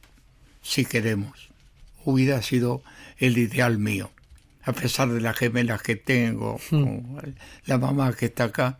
[0.63, 1.49] si queremos.
[2.05, 2.83] Hubiera sido
[3.19, 4.11] el ideal mío,
[4.63, 8.79] a pesar de las gemelas que tengo, con la mamá que está acá,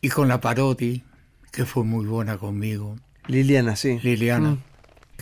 [0.00, 1.02] y con la Parodi,
[1.50, 2.96] que fue muy buena conmigo,
[3.28, 3.98] Liliana, sí.
[4.02, 4.58] Liliana.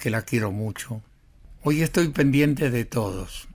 [0.05, 1.01] Que la quiero mucho.
[1.63, 3.49] Hoy estoy pendiente de todos,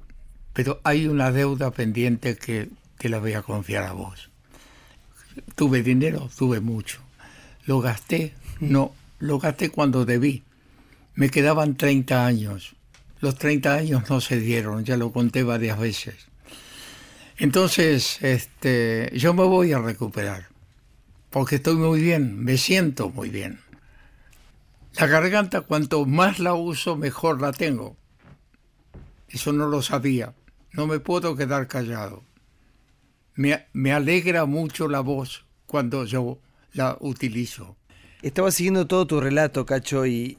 [0.52, 4.32] pero hay una deuda pendiente que te la voy a confiar a vos.
[5.54, 7.02] Tuve dinero, tuve mucho.
[7.68, 10.42] Lo gasté, no, lo gasté cuando debí.
[11.14, 12.76] Me quedaban 30 años.
[13.22, 16.16] Los 30 años no se dieron, ya lo conté varias veces.
[17.38, 20.48] Entonces, este, yo me voy a recuperar,
[21.30, 23.60] porque estoy muy bien, me siento muy bien.
[24.96, 27.96] La garganta, cuanto más la uso, mejor la tengo.
[29.30, 30.34] Eso no lo sabía.
[30.72, 32.24] No me puedo quedar callado.
[33.36, 36.40] Me, me alegra mucho la voz cuando yo
[36.74, 37.78] la utilizo.
[38.22, 40.38] Estaba siguiendo todo tu relato, Cacho, y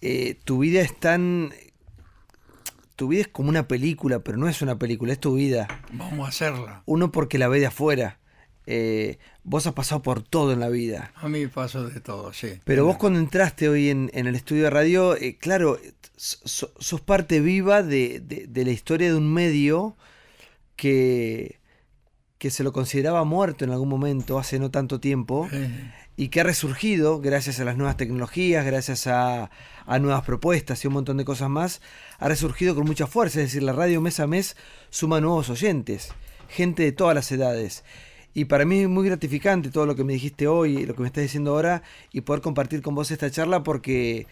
[0.00, 1.52] eh, tu vida es tan...
[2.96, 5.68] Tu vida es como una película, pero no es una película, es tu vida.
[5.92, 6.82] Vamos a hacerla.
[6.86, 8.19] Uno porque la ve de afuera.
[8.72, 11.12] Eh, vos has pasado por todo en la vida.
[11.16, 12.60] A mí paso de todo, sí.
[12.64, 15.76] Pero vos cuando entraste hoy en, en el estudio de radio, eh, claro,
[16.16, 19.96] so- sos parte viva de, de- de la historia de un medio
[20.76, 21.58] que,
[22.38, 25.48] que se lo consideraba muerto en algún momento, hace no tanto tiempo,
[26.16, 29.50] y que ha resurgido gracias a las nuevas tecnologías, gracias a,
[29.86, 31.80] a nuevas propuestas y un montón de cosas más,
[32.18, 33.40] ha resurgido con mucha fuerza.
[33.40, 34.56] Es decir, la radio mes a mes
[34.90, 36.12] suma nuevos oyentes,
[36.48, 37.84] gente de todas las edades.
[38.34, 41.08] Y para mí es muy gratificante todo lo que me dijiste hoy, lo que me
[41.08, 44.26] estás diciendo ahora, y poder compartir con vos esta charla porque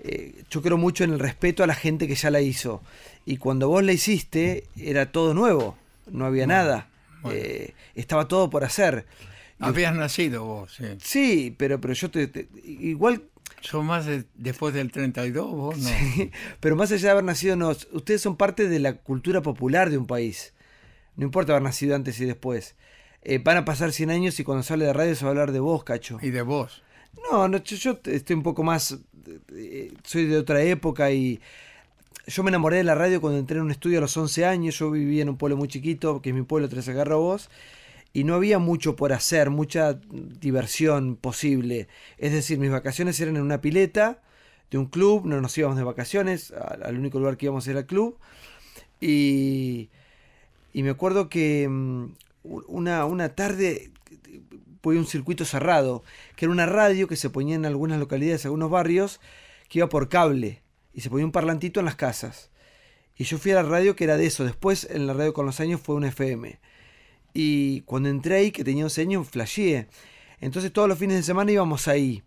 [0.00, 2.82] eh, yo creo mucho en el respeto a la gente que ya la hizo.
[3.26, 5.76] Y cuando vos la hiciste, era todo nuevo,
[6.10, 6.88] no había nada.
[7.22, 7.38] bueno.
[7.38, 9.04] Eh, estaba todo por hacer.
[9.60, 10.84] Y- Habías nacido vos, sí.
[11.02, 13.22] Sí, pero, pero yo te, te- igual
[13.60, 15.78] ¿Sos más de- después del 32 vos?
[15.78, 15.90] No.
[16.58, 19.98] Pero más allá de haber nacido, no, ustedes son parte de la cultura popular de
[19.98, 20.52] un país.
[21.16, 22.74] No importa haber nacido antes y después.
[23.24, 25.32] Eh, van a pasar 100 años y cuando se hable de radio se va a
[25.32, 26.18] hablar de vos, cacho.
[26.22, 26.82] Y de vos.
[27.30, 28.98] No, no yo, yo estoy un poco más...
[29.54, 31.40] eh, soy de otra época y...
[32.26, 34.78] Yo me enamoré de la radio cuando entré en un estudio a los 11 años.
[34.78, 37.50] Yo vivía en un pueblo muy chiquito, que es mi pueblo, Tres Vos
[38.12, 41.88] y no había mucho por hacer, mucha diversión posible.
[42.18, 44.20] Es decir, mis vacaciones eran en una pileta
[44.70, 47.80] de un club, no nos íbamos de vacaciones, al, al único lugar que íbamos era
[47.80, 48.18] el club.
[49.00, 49.90] Y,
[50.72, 52.06] y me acuerdo que mm,
[52.42, 53.92] una, una tarde
[54.82, 56.02] fue un circuito cerrado,
[56.36, 59.20] que era una radio que se ponía en algunas localidades, algunos barrios,
[59.68, 60.62] que iba por cable
[60.92, 62.50] y se ponía un parlantito en las casas.
[63.16, 64.44] Y yo fui a la radio que era de eso.
[64.44, 66.58] Después en la radio con los años fue un FM.
[67.34, 69.88] Y cuando entré ahí, que tenía 11 años, flasheé.
[70.40, 72.22] Entonces todos los fines de semana íbamos ahí.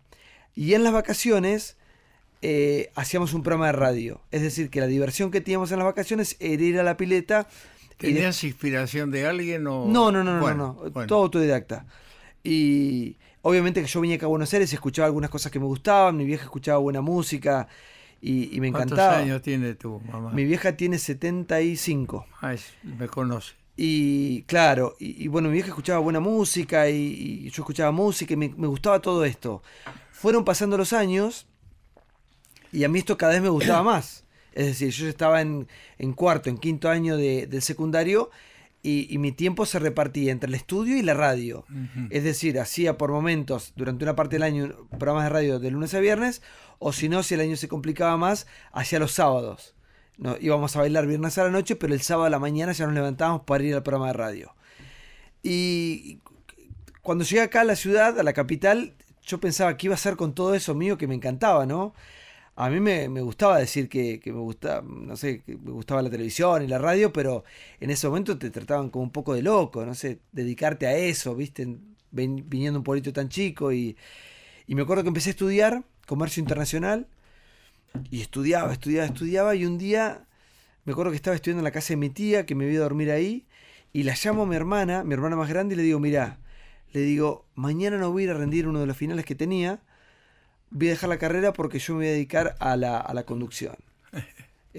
[0.54, 1.76] Y en las vacaciones
[2.42, 4.20] eh, hacíamos un programa de radio.
[4.30, 7.48] Es decir, que la diversión que teníamos en las vacaciones era ir a la pileta.
[7.98, 9.86] De- ¿Tenías inspiración de alguien o...?
[9.86, 11.06] no, no, no, no, Bueno, no, bueno.
[11.06, 11.86] todo autodidacta.
[12.44, 15.66] Y obviamente que yo venía acá a Buenos Aires y escuchaba algunas cosas que me
[15.66, 17.68] gustaban, mi vieja escuchaba buena música
[18.20, 19.18] y, y me ¿Cuántos encantaba.
[19.22, 20.30] años tiene tu mamá?
[20.30, 22.26] Mi vieja tiene 75.
[22.40, 23.54] Ah, es- me conoce.
[23.78, 26.96] Y claro, y, y bueno, mi vieja escuchaba buena música y,
[27.46, 29.62] y yo escuchaba música y me, me gustaba todo esto.
[30.12, 31.46] Fueron pasando los años
[32.72, 34.24] y a mí esto cada vez me gustaba más.
[34.56, 38.30] Es decir, yo estaba en, en cuarto, en quinto año de- del secundario
[38.82, 41.64] y, y mi tiempo se repartía entre el estudio y la radio.
[42.10, 45.92] Es decir, hacía por momentos, durante una parte del año, programas de radio de lunes
[45.94, 46.40] a viernes,
[46.78, 49.74] o si no, si el año se complicaba más, hacía los sábados.
[50.18, 52.86] No, íbamos a bailar viernes a la noche, pero el sábado a la mañana ya
[52.86, 54.54] nos levantábamos para ir al programa de radio.
[55.42, 56.20] Y
[57.02, 58.94] cuando llegué acá a la ciudad, a la capital,
[59.26, 61.94] yo pensaba que iba a hacer con todo eso mío que me encantaba, ¿no?
[62.56, 66.02] A mí me, me gustaba decir que, que me gustaba, no sé, que me gustaba
[66.02, 67.44] la televisión y la radio, pero
[67.80, 71.34] en ese momento te trataban como un poco de loco, no sé, dedicarte a eso,
[71.34, 71.76] ¿viste?
[72.10, 73.96] Viniendo un pueblito tan chico y,
[74.66, 77.08] y me acuerdo que empecé a estudiar comercio internacional
[78.10, 80.26] y estudiaba, estudiaba, estudiaba y un día
[80.86, 83.10] me acuerdo que estaba estudiando en la casa de mi tía, que me vio dormir
[83.10, 83.44] ahí,
[83.92, 86.38] y la llamo a mi hermana, mi hermana más grande, y le digo, mirá,
[86.92, 89.82] le digo, mañana no voy a ir a rendir uno de los finales que tenía,
[90.70, 93.24] voy a dejar la carrera porque yo me voy a dedicar a la, a la
[93.24, 93.76] conducción.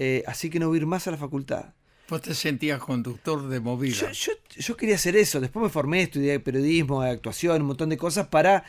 [0.00, 1.74] Eh, así que no voy a ir más a la facultad.
[2.08, 3.94] Vos te sentías conductor de movida.
[3.94, 5.40] Yo, yo, yo quería hacer eso.
[5.40, 8.64] Después me formé, estudié periodismo, actuación, un montón de cosas para,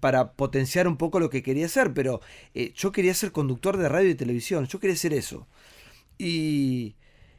[0.00, 1.94] para potenciar un poco lo que quería hacer.
[1.94, 2.20] Pero
[2.52, 4.66] eh, yo quería ser conductor de radio y televisión.
[4.66, 5.46] Yo quería hacer eso.
[6.18, 6.96] Y,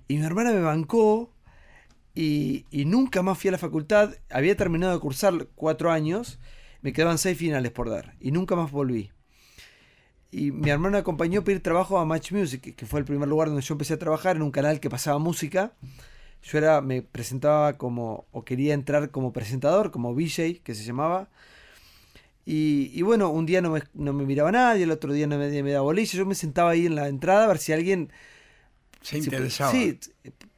[0.08, 1.32] y mi hermana me bancó
[2.16, 4.16] y, y nunca más fui a la facultad.
[4.32, 6.40] Había terminado de cursar cuatro años.
[6.82, 8.16] Me quedaban seis finales por dar.
[8.20, 9.12] Y nunca más volví.
[10.34, 13.30] Y mi hermano me acompañó a pedir trabajo a Match Music, que fue el primer
[13.30, 15.74] lugar donde yo empecé a trabajar en un canal que pasaba música.
[16.42, 21.30] Yo era, me presentaba como, o quería entrar como presentador, como VJ, que se llamaba.
[22.46, 25.38] Y, y bueno, un día no me, no me miraba nadie, el otro día no
[25.38, 26.18] me, me daba bolilla.
[26.18, 28.10] Yo me sentaba ahí en la entrada a ver si alguien
[29.02, 29.72] Se si interesaba.
[29.72, 30.00] Sí,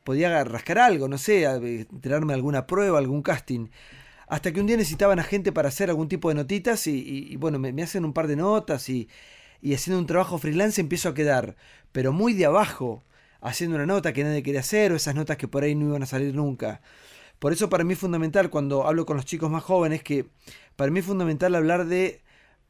[0.04, 3.68] podía rascar algo, no sé, a- enterarme de alguna prueba, algún casting.
[4.28, 7.34] Hasta que un día necesitaban a gente para hacer algún tipo de notitas y, y-
[7.34, 9.08] y bueno, me, me hacen un par de notas y,
[9.62, 11.56] y haciendo un trabajo freelance empiezo a quedar,
[11.92, 13.04] pero muy de abajo,
[13.42, 16.04] haciendo una nota que nadie quería hacer o esas notas que por ahí no iban
[16.04, 16.82] a salir nunca.
[17.40, 20.26] Por eso para mí es fundamental cuando hablo con los chicos más jóvenes que
[20.76, 22.22] para mí es fundamental hablar de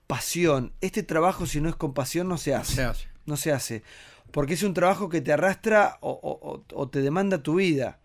[0.08, 0.74] pasión.
[0.82, 3.08] Este trabajo si no es con pasión no se hace Se hace.
[3.26, 3.84] no se hace.
[4.32, 8.00] Porque es un trabajo que te arrastra o, o- o- o te demanda tu vida.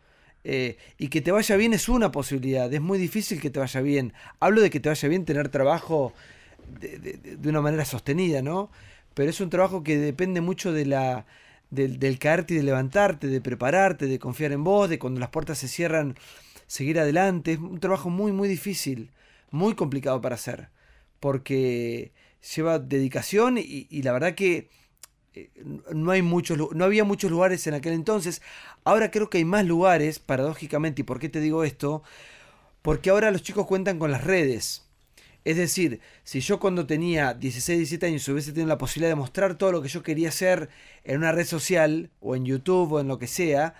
[0.44, 2.72] Eh, y que te vaya bien es una posibilidad.
[2.72, 4.12] Es muy difícil que te vaya bien.
[4.38, 6.14] Hablo de que te vaya bien tener trabajo
[6.70, 8.70] de, de- una manera sostenida, ¿no?
[9.14, 11.26] Pero es un trabajo que depende mucho de la,
[11.70, 15.30] del, del caerte y de levantarte, de prepararte, de confiar en vos, de cuando las
[15.30, 16.16] puertas se cierran,
[16.66, 17.52] seguir adelante.
[17.52, 19.10] Es un trabajo muy, muy difícil,
[19.50, 20.68] muy complicado para hacer.
[21.20, 22.12] Porque
[22.56, 24.70] lleva dedicación y, y la verdad que
[25.34, 25.50] eh,
[25.94, 28.42] no hay muchos no había muchos lugares en aquel entonces
[28.84, 32.02] ahora creo que hay más lugares paradójicamente y por qué te digo esto
[32.82, 34.86] porque ahora los chicos cuentan con las redes
[35.44, 39.56] es decir si yo cuando tenía 16 17 años hubiese tenido la posibilidad de mostrar
[39.56, 40.68] todo lo que yo quería hacer
[41.04, 43.74] en una red social o en YouTube o en lo que sea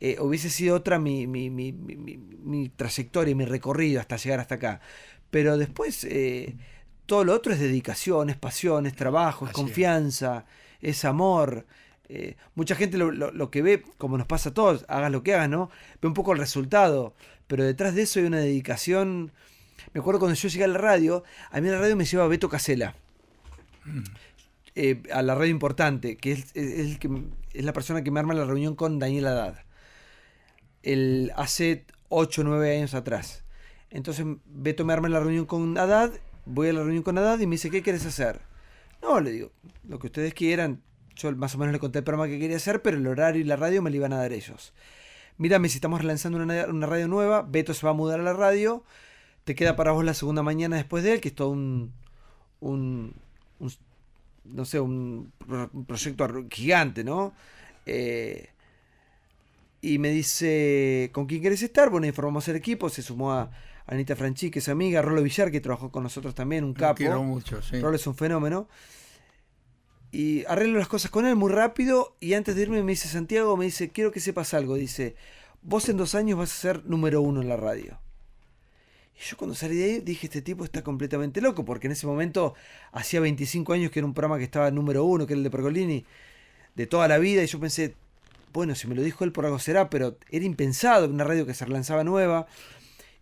[0.00, 4.56] eh, hubiese sido otra mi, mi, mi, mi- trayectoria y mi recorrido hasta llegar hasta
[4.56, 4.80] acá
[5.30, 6.56] pero después eh,
[7.06, 9.64] todo lo otro es dedicación, es pasión, es trabajo, es Así es.
[9.66, 10.46] confianza,
[10.80, 11.66] es amor.
[12.08, 15.22] Eh, mucha gente lo, lo- lo que ve, como nos pasa a todos, hagas lo
[15.22, 15.70] que hagas, ¿no?
[16.00, 17.14] Ve un poco el resultado,
[17.46, 19.32] pero detrás de eso hay una dedicación.
[19.92, 22.48] Me acuerdo cuando yo llegué a la radio, a mí la radio me lleva Beto
[22.48, 22.94] Casela.
[24.76, 27.08] Eh, a la radio importante, que es, es- es el que,
[27.52, 29.58] es la persona que me arma la reunión con Daniel Haddad.
[30.82, 33.44] El, hace 8 o 9 años atrás.
[33.90, 36.12] Entonces Beto me arma la reunión con Haddad,
[36.44, 38.40] voy a la reunión con Haddad y me dice, ¿qué quieres hacer?
[39.00, 39.52] No, le digo,
[39.88, 40.82] lo que ustedes quieran.
[41.14, 43.44] Yo más o menos le conté el programa que quería hacer, pero el horario y
[43.44, 44.72] la radio me lo iban a dar ellos.
[45.38, 48.32] Mírame, si estamos lanzando una, una radio nueva, Beto se va a mudar a la
[48.32, 48.82] radio,
[49.44, 51.92] te queda para vos la segunda mañana después de él, que es todo un,
[52.60, 53.14] un,
[53.58, 53.72] un-
[54.44, 57.32] no sé, un, pro- un proyecto gigante, ¿no?
[57.86, 58.48] Eh,
[59.80, 61.90] y me dice, ¿con quién querés estar?
[61.90, 63.50] Bueno, informamos el equipo, se sumó a
[63.86, 66.96] Anita Franchi, que es amiga, Rolo Villar, que trabajó con nosotros también, un Lo capo.
[66.96, 67.80] quiero mucho, sí.
[67.80, 68.66] Rolo es un fenómeno.
[70.10, 72.16] Y arreglo las cosas con él muy rápido.
[72.20, 74.76] Y antes de irme me dice Santiago, me dice, quiero que sepas algo.
[74.76, 75.16] Dice,
[75.60, 77.98] vos en dos años vas a ser número uno en la radio.
[79.16, 82.06] Y yo cuando salí de ahí dije, este tipo está completamente loco, porque en ese
[82.06, 82.54] momento
[82.92, 85.50] hacía 25 años que era un programa que estaba número uno, que era el de
[85.50, 86.04] Pergolini,
[86.74, 87.42] de toda la vida.
[87.42, 87.94] Y yo pensé,
[88.52, 91.54] bueno, si me lo dijo él por algo será, pero era impensado, una radio que
[91.54, 92.46] se lanzaba nueva.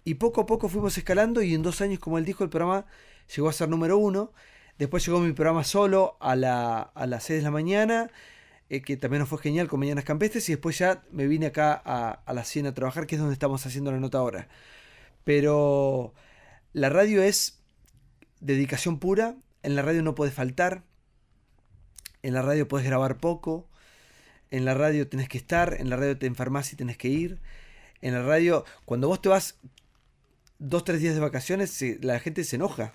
[0.04, 2.86] Y poco a poco fuimos escalando y en dos años, como él dijo, el programa
[3.34, 4.32] llegó a ser número uno.
[4.78, 8.10] Después llegó mi programa solo a, la, a las 6 de la mañana,
[8.70, 10.48] eh, que también nos fue genial con Mañanas Campestres.
[10.48, 13.34] Y después ya me vine acá a, a la 100 a trabajar, que es donde
[13.34, 14.48] estamos haciendo la nota ahora.
[15.24, 16.14] Pero
[16.72, 17.60] la radio es
[18.40, 19.36] dedicación pura.
[19.62, 20.84] En la radio no puedes faltar.
[22.22, 23.68] En la radio puedes grabar poco.
[24.50, 25.76] En la radio tenés que estar.
[25.78, 27.40] En la radio te enfermas y tenés que ir.
[28.00, 29.58] En la radio, cuando vos te vas
[30.58, 32.92] dos, tres días de vacaciones, la gente se enoja.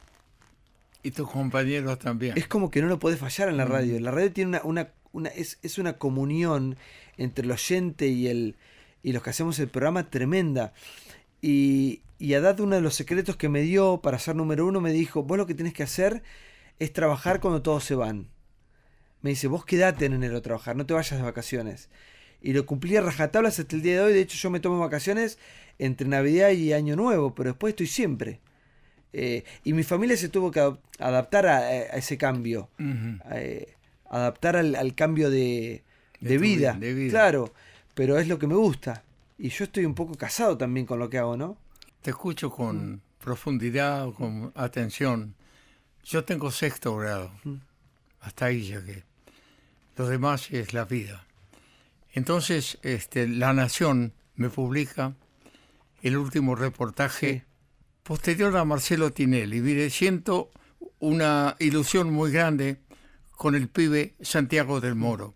[1.04, 2.38] Y tus compañeros también.
[2.38, 4.00] Es como que no lo puede fallar en la radio.
[4.00, 6.78] La radio tiene una, una, una- es, es una comunión
[7.18, 8.56] entre el oyente y el
[9.04, 10.74] y los que hacemos el programa tremenda.
[11.42, 14.92] Y, y Haddad, uno de los secretos que me dio para ser número uno, me
[14.92, 16.24] dijo, vos lo que tenés que hacer
[16.80, 18.28] es trabajar cuando todos se van.
[19.22, 21.90] Me dice, vos quedate en enero a trabajar, no te vayas de vacaciones.
[22.42, 24.14] Y lo cumplí a rajatablas hasta el día de hoy.
[24.14, 25.40] De hecho, yo me tomo vacaciones
[25.80, 28.40] entre Navidad y Año Nuevo, pero después estoy siempre.
[29.14, 32.70] Eh, y mi familia se tuvo que adap- adaptar a, a ese cambio,
[33.32, 33.74] eh,
[34.10, 35.84] adaptar al, al cambio de,
[36.20, 37.10] De de tu vida, vi- de vida.
[37.12, 37.54] Claro,
[37.96, 39.04] pero es lo que me gusta.
[39.40, 41.58] Y yo estoy un poco casado también con lo que hago, ¿no?
[42.02, 45.36] Te escucho con profundidad, con atención.
[46.04, 47.32] Yo tengo sexto grado.
[48.22, 49.04] Hasta ahí llegué.
[49.98, 51.26] Lo demás es la vida.
[52.14, 55.14] Entonces, este, La Nación me publica
[56.02, 57.44] el último reportaje Sí.
[58.04, 59.60] posterior a Marcelo Tinelli.
[59.62, 60.52] Mire, siento
[61.00, 62.80] una ilusión muy grande
[63.32, 65.36] con el pibe Santiago del Moro.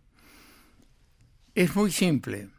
[1.53, 2.49] Es muy simple,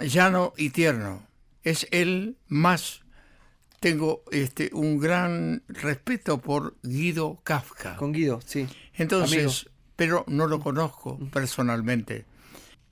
[0.00, 1.26] llano y tierno.
[1.62, 3.00] Es el más.
[3.80, 7.96] Tengo este, un gran respeto por Guido Kafka.
[7.96, 8.68] Con Guido, sí.
[8.94, 9.76] Entonces, Amigo.
[9.96, 12.24] pero no lo conozco personalmente.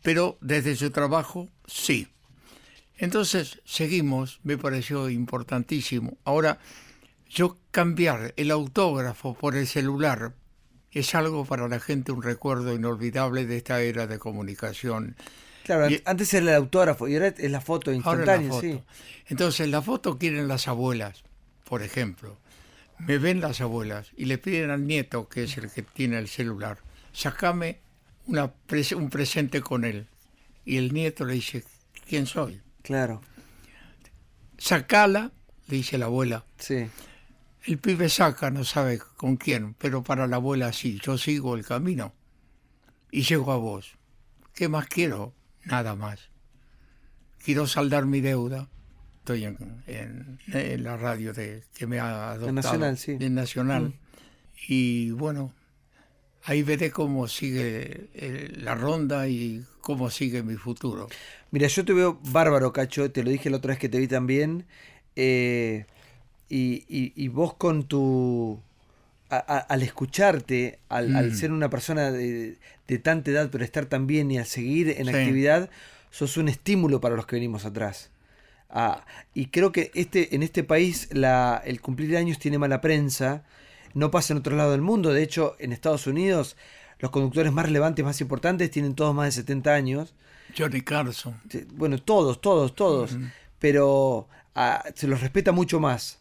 [0.02, 2.08] Pero desde su trabajo, sí.
[2.96, 6.18] Entonces, seguimos, me pareció importantísimo.
[6.24, 6.58] Ahora,
[7.28, 10.34] yo cambiar el autógrafo por el celular
[10.90, 15.16] es algo para la gente, un recuerdo inolvidable de esta era de comunicación.
[15.64, 18.60] Claro, Y- antes era el autógrafo y ahora es la foto instantánea, la foto.
[18.62, 18.80] sí.
[19.28, 21.22] Entonces, la foto quieren las abuelas,
[21.64, 22.36] por ejemplo.
[22.98, 26.28] Me ven las abuelas y le piden al nieto, que es el que tiene el
[26.28, 26.78] celular,
[27.12, 27.78] sacame
[28.26, 30.06] una pres- un presente con él.
[30.64, 31.64] Y el nieto le dice,
[32.06, 32.60] ¿quién soy?
[32.82, 33.22] Claro,
[34.58, 35.32] Sacala,
[35.68, 36.44] le dice la abuela.
[36.58, 36.86] sí.
[37.64, 41.64] El pibe saca, no sabe con quién, pero para la abuela sí, yo sigo el
[41.64, 42.14] camino.
[43.10, 43.98] Y llego a vos.
[44.54, 45.34] ¿Qué más quiero?
[45.64, 46.28] Nada más.
[47.44, 48.68] Quiero saldar mi deuda.
[49.18, 52.52] Estoy en, en- en la radio de, que me ha adoptado.
[52.52, 53.16] Nacional, sí.
[53.20, 53.82] En Nacional.
[53.84, 53.92] Mm.
[54.68, 55.52] Y bueno,
[56.44, 61.08] ahí veré cómo sigue eh, la ronda y cómo sigue mi futuro.
[61.50, 64.08] Mira, yo te veo bárbaro, Cacho, te lo dije la otra vez que te vi
[64.08, 64.66] también.
[65.16, 65.86] eh,
[66.48, 68.60] y, y- y vos con tu...
[69.30, 71.34] a- a- al escucharte, al, al Mm.
[71.34, 72.58] ser una persona de,
[72.88, 75.14] de tanta edad, pero estar tan bien y al seguir en Sí.
[75.14, 75.70] actividad,
[76.10, 78.10] sos un estímulo para los que venimos atrás.
[78.68, 79.04] Ah,
[79.34, 83.42] y creo que este, en este país la, el cumplir años tiene mala prensa.
[83.94, 85.12] No pasa en otro lado del mundo.
[85.12, 86.56] De hecho, en Estados Unidos,
[87.00, 90.14] los conductores más relevantes, más importantes, tienen todos más de 70 años.
[90.56, 91.34] Johnny Carson.
[91.74, 93.16] Bueno, todos, todos, todos.
[93.58, 96.19] Pero ah, se los respeta mucho más.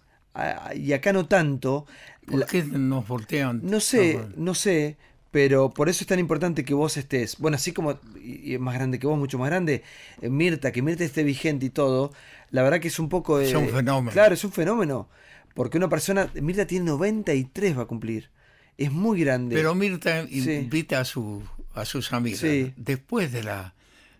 [0.76, 1.86] Y acá no tanto.
[2.26, 3.62] ¿Por qué nos voltean?
[3.64, 4.98] no sé, no sé,
[5.32, 7.38] Pero por eso es tan importante que vos estés.
[7.40, 9.84] Bueno, así como y más grande que vos, mucho más grande,
[10.22, 12.12] eh, Mirta, que Mirta esté vigente y todo,
[12.52, 13.40] la verdad que es un poco.
[13.40, 14.12] Es eh, un fenómeno.
[14.12, 15.08] Claro, es un fenómeno.
[15.56, 16.30] Porque una persona.
[16.36, 18.30] Mirta tiene 93, va a cumplir.
[18.78, 19.56] Es muy grande.
[19.56, 20.52] Pero Mirta Sí.
[20.54, 22.74] invita a, su, a sus amigas Sí.
[22.78, 23.74] después de la,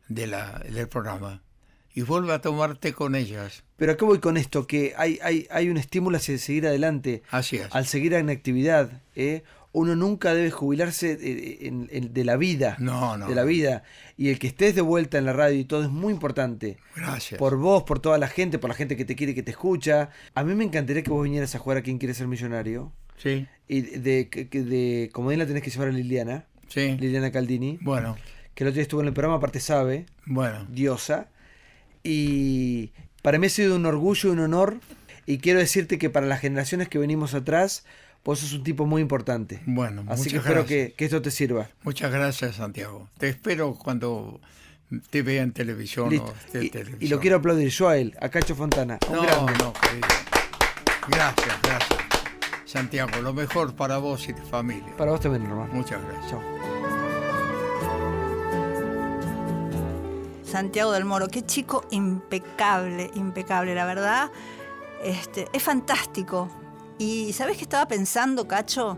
[0.10, 1.42] de la, del programa
[2.00, 3.64] y vuelve a tomar té con ellas.
[3.78, 4.68] Pero ¿a qué voy con esto?
[4.68, 7.24] Que hay, hay, hay un estímulo hacia seguir adelante.
[7.30, 7.68] Así es.
[7.72, 9.02] Al seguir en actividad.
[9.16, 9.44] ¿eh?
[9.72, 12.76] Uno nunca debe jubilarse de, en- en- de la vida.
[12.80, 13.28] No, no.
[13.28, 13.84] De la vida.
[14.18, 16.78] Y el que estés de vuelta en la radio y todo es muy importante.
[16.96, 17.38] Gracias.
[17.38, 20.10] Por vos, por toda la gente, por la gente que te quiere, que te escucha.
[20.34, 22.92] A mí me encantaría que vos vinieras a jugar a quien quiere ser millonario.
[23.18, 26.46] Sí, Y de, que- que de comodín la tenés que llevar a Liliana.
[26.68, 26.98] sí.
[27.00, 27.78] Liliana Caldini.
[27.82, 28.16] Bueno,
[28.56, 30.06] Que el otro día estuvo en el programa, aparte sabe.
[30.26, 30.66] bueno.
[30.70, 31.28] diosa.
[32.04, 32.92] Y
[33.22, 34.78] para mí ha sido un orgullo y un honor.
[35.26, 37.86] Y quiero decirte que para las generaciones que venimos atrás,
[38.26, 39.62] vos sos un tipo muy importante.
[39.66, 41.70] Bueno, Así que espero que, que esto te sirva.
[41.84, 43.10] Muchas gracias, Santiago.
[43.20, 44.40] Te espero cuando
[45.12, 46.28] te vea en televisión Listo.
[46.28, 47.04] o esté en Y, televisión.
[47.04, 48.98] y lo quiero aplaudir yo a él, a Cacho Fontana.
[49.08, 49.54] un No, grande.
[49.60, 50.08] no, querido.
[51.10, 52.00] Gracias, gracias.
[52.66, 54.96] Santiago, lo mejor para vos y tu familia.
[54.98, 55.72] Para vos también, hermano.
[55.74, 56.30] Muchas gracias.
[56.32, 56.79] Chao.
[60.50, 64.32] Santiago del Moro, qué chico impecable, impecable, la verdad.
[65.04, 66.50] Este, es fantástico.
[66.98, 68.98] Y ¿sabes qué estaba pensando, Cacho?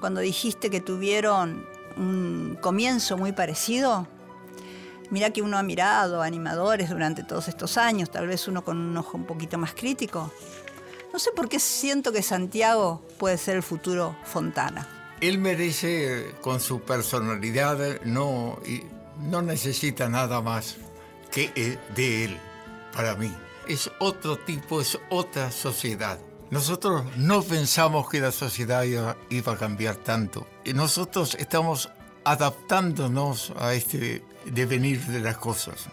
[0.00, 4.06] Cuando dijiste que tuvieron un comienzo muy parecido.
[5.10, 8.96] Mira que uno ha mirado animadores durante todos estos años, tal vez uno con un
[8.96, 10.32] ojo un poquito más crítico.
[11.12, 14.88] No sé por qué siento que Santiago puede ser el futuro Fontana.
[15.20, 18.58] Él merece, con su personalidad, no,
[19.20, 20.76] no necesita nada más
[21.32, 22.38] que eh, de él,
[22.94, 23.34] para mí.
[23.66, 26.18] Es otro tipo, es otra sociedad.
[26.50, 30.46] Nosotros no pensamos que la sociedad iba, iba a cambiar tanto.
[30.64, 31.90] Y nosotros estamos
[32.24, 35.86] adaptándonos a este devenir de las cosas.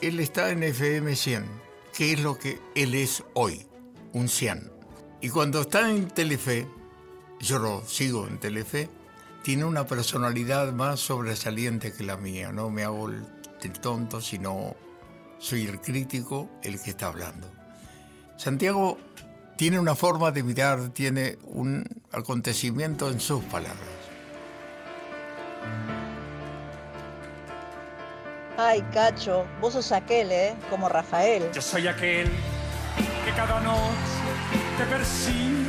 [0.00, 1.44] Él está en FM 100,
[1.92, 3.66] que es lo que él es hoy,
[4.12, 4.72] un 100.
[5.20, 6.66] Y cuando está en Telefe,
[7.40, 8.88] yo lo sigo en Telefe,
[9.42, 12.52] tiene una personalidad más sobresaliente que la mía.
[12.52, 13.24] No me hago el,
[13.66, 14.76] el tonto, sino
[15.38, 17.50] soy el crítico, el que está hablando.
[18.36, 18.98] Santiago
[19.56, 23.98] tiene una forma de mirar, tiene un acontecimiento en sus palabras.
[28.56, 30.54] Ay, Cacho, vos sos aquel, ¿eh?
[30.68, 31.50] Como Rafael.
[31.52, 32.28] Yo soy aquel
[33.24, 33.88] que cada noche
[34.76, 35.64] te persigue.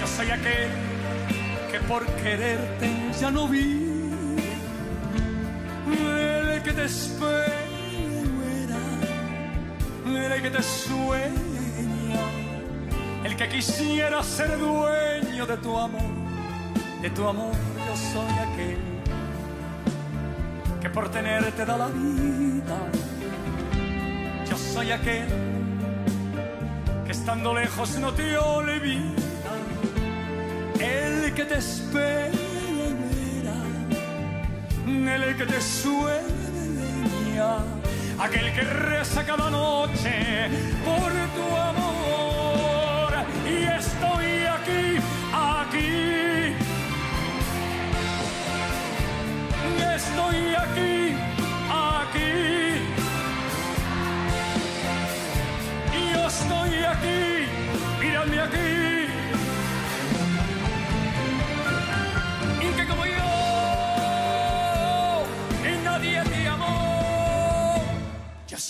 [0.00, 0.70] Yo soy aquel
[1.70, 3.85] que por quererte ya no vive.
[6.86, 7.46] Te espera,
[10.06, 12.20] el que te sueña,
[13.24, 16.14] el que quisiera ser dueño de tu amor,
[17.02, 17.54] de tu amor.
[17.86, 18.78] Yo soy aquel
[20.80, 22.78] que por tenerte da la vida.
[24.48, 25.26] Yo soy aquel
[27.04, 29.52] que estando lejos no te olvida.
[30.78, 32.30] El que te espera,
[34.86, 36.45] el que te sueña,
[37.38, 40.48] aquel que reza cada noche
[40.84, 43.12] por tu amor.
[43.46, 44.98] Y estoy aquí,
[45.32, 46.54] aquí.
[49.96, 51.14] Estoy aquí,
[51.70, 52.32] aquí.
[56.12, 57.46] Yo estoy aquí,
[58.00, 58.85] mírame aquí.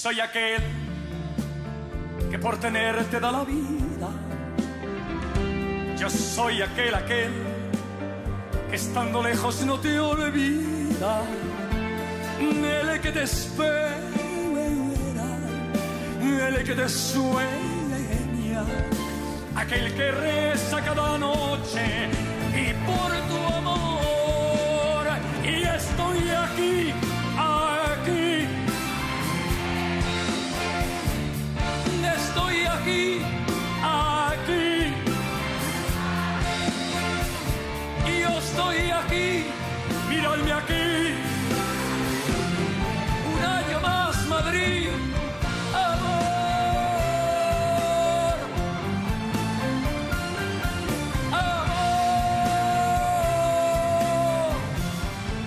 [0.06, 0.62] Soy aquel
[2.30, 4.08] que por tenerte da la vida.
[5.98, 7.32] Yo soy aquel, aquel
[8.70, 11.22] que estando lejos no te olvida.
[12.38, 13.98] El que te espera,
[16.50, 18.62] el que te sueña,
[19.56, 21.84] aquel que reza cada noche
[22.54, 25.06] y por tu amor.
[25.42, 27.15] Y estoy aquí.
[32.86, 33.20] Aquí,
[33.82, 34.94] aquí.
[38.20, 39.46] Yo estoy aquí,
[40.08, 41.14] miradme aquí.
[43.34, 44.88] Un año más, Madrid.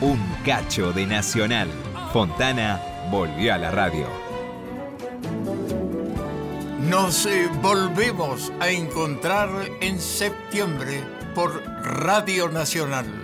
[0.01, 1.69] Un cacho de Nacional.
[2.13, 2.81] Fontana
[3.11, 4.28] volvió a la radio.
[6.89, 7.27] Nos
[7.61, 11.03] volvemos a encontrar en septiembre
[11.35, 13.18] por Radio Nacional.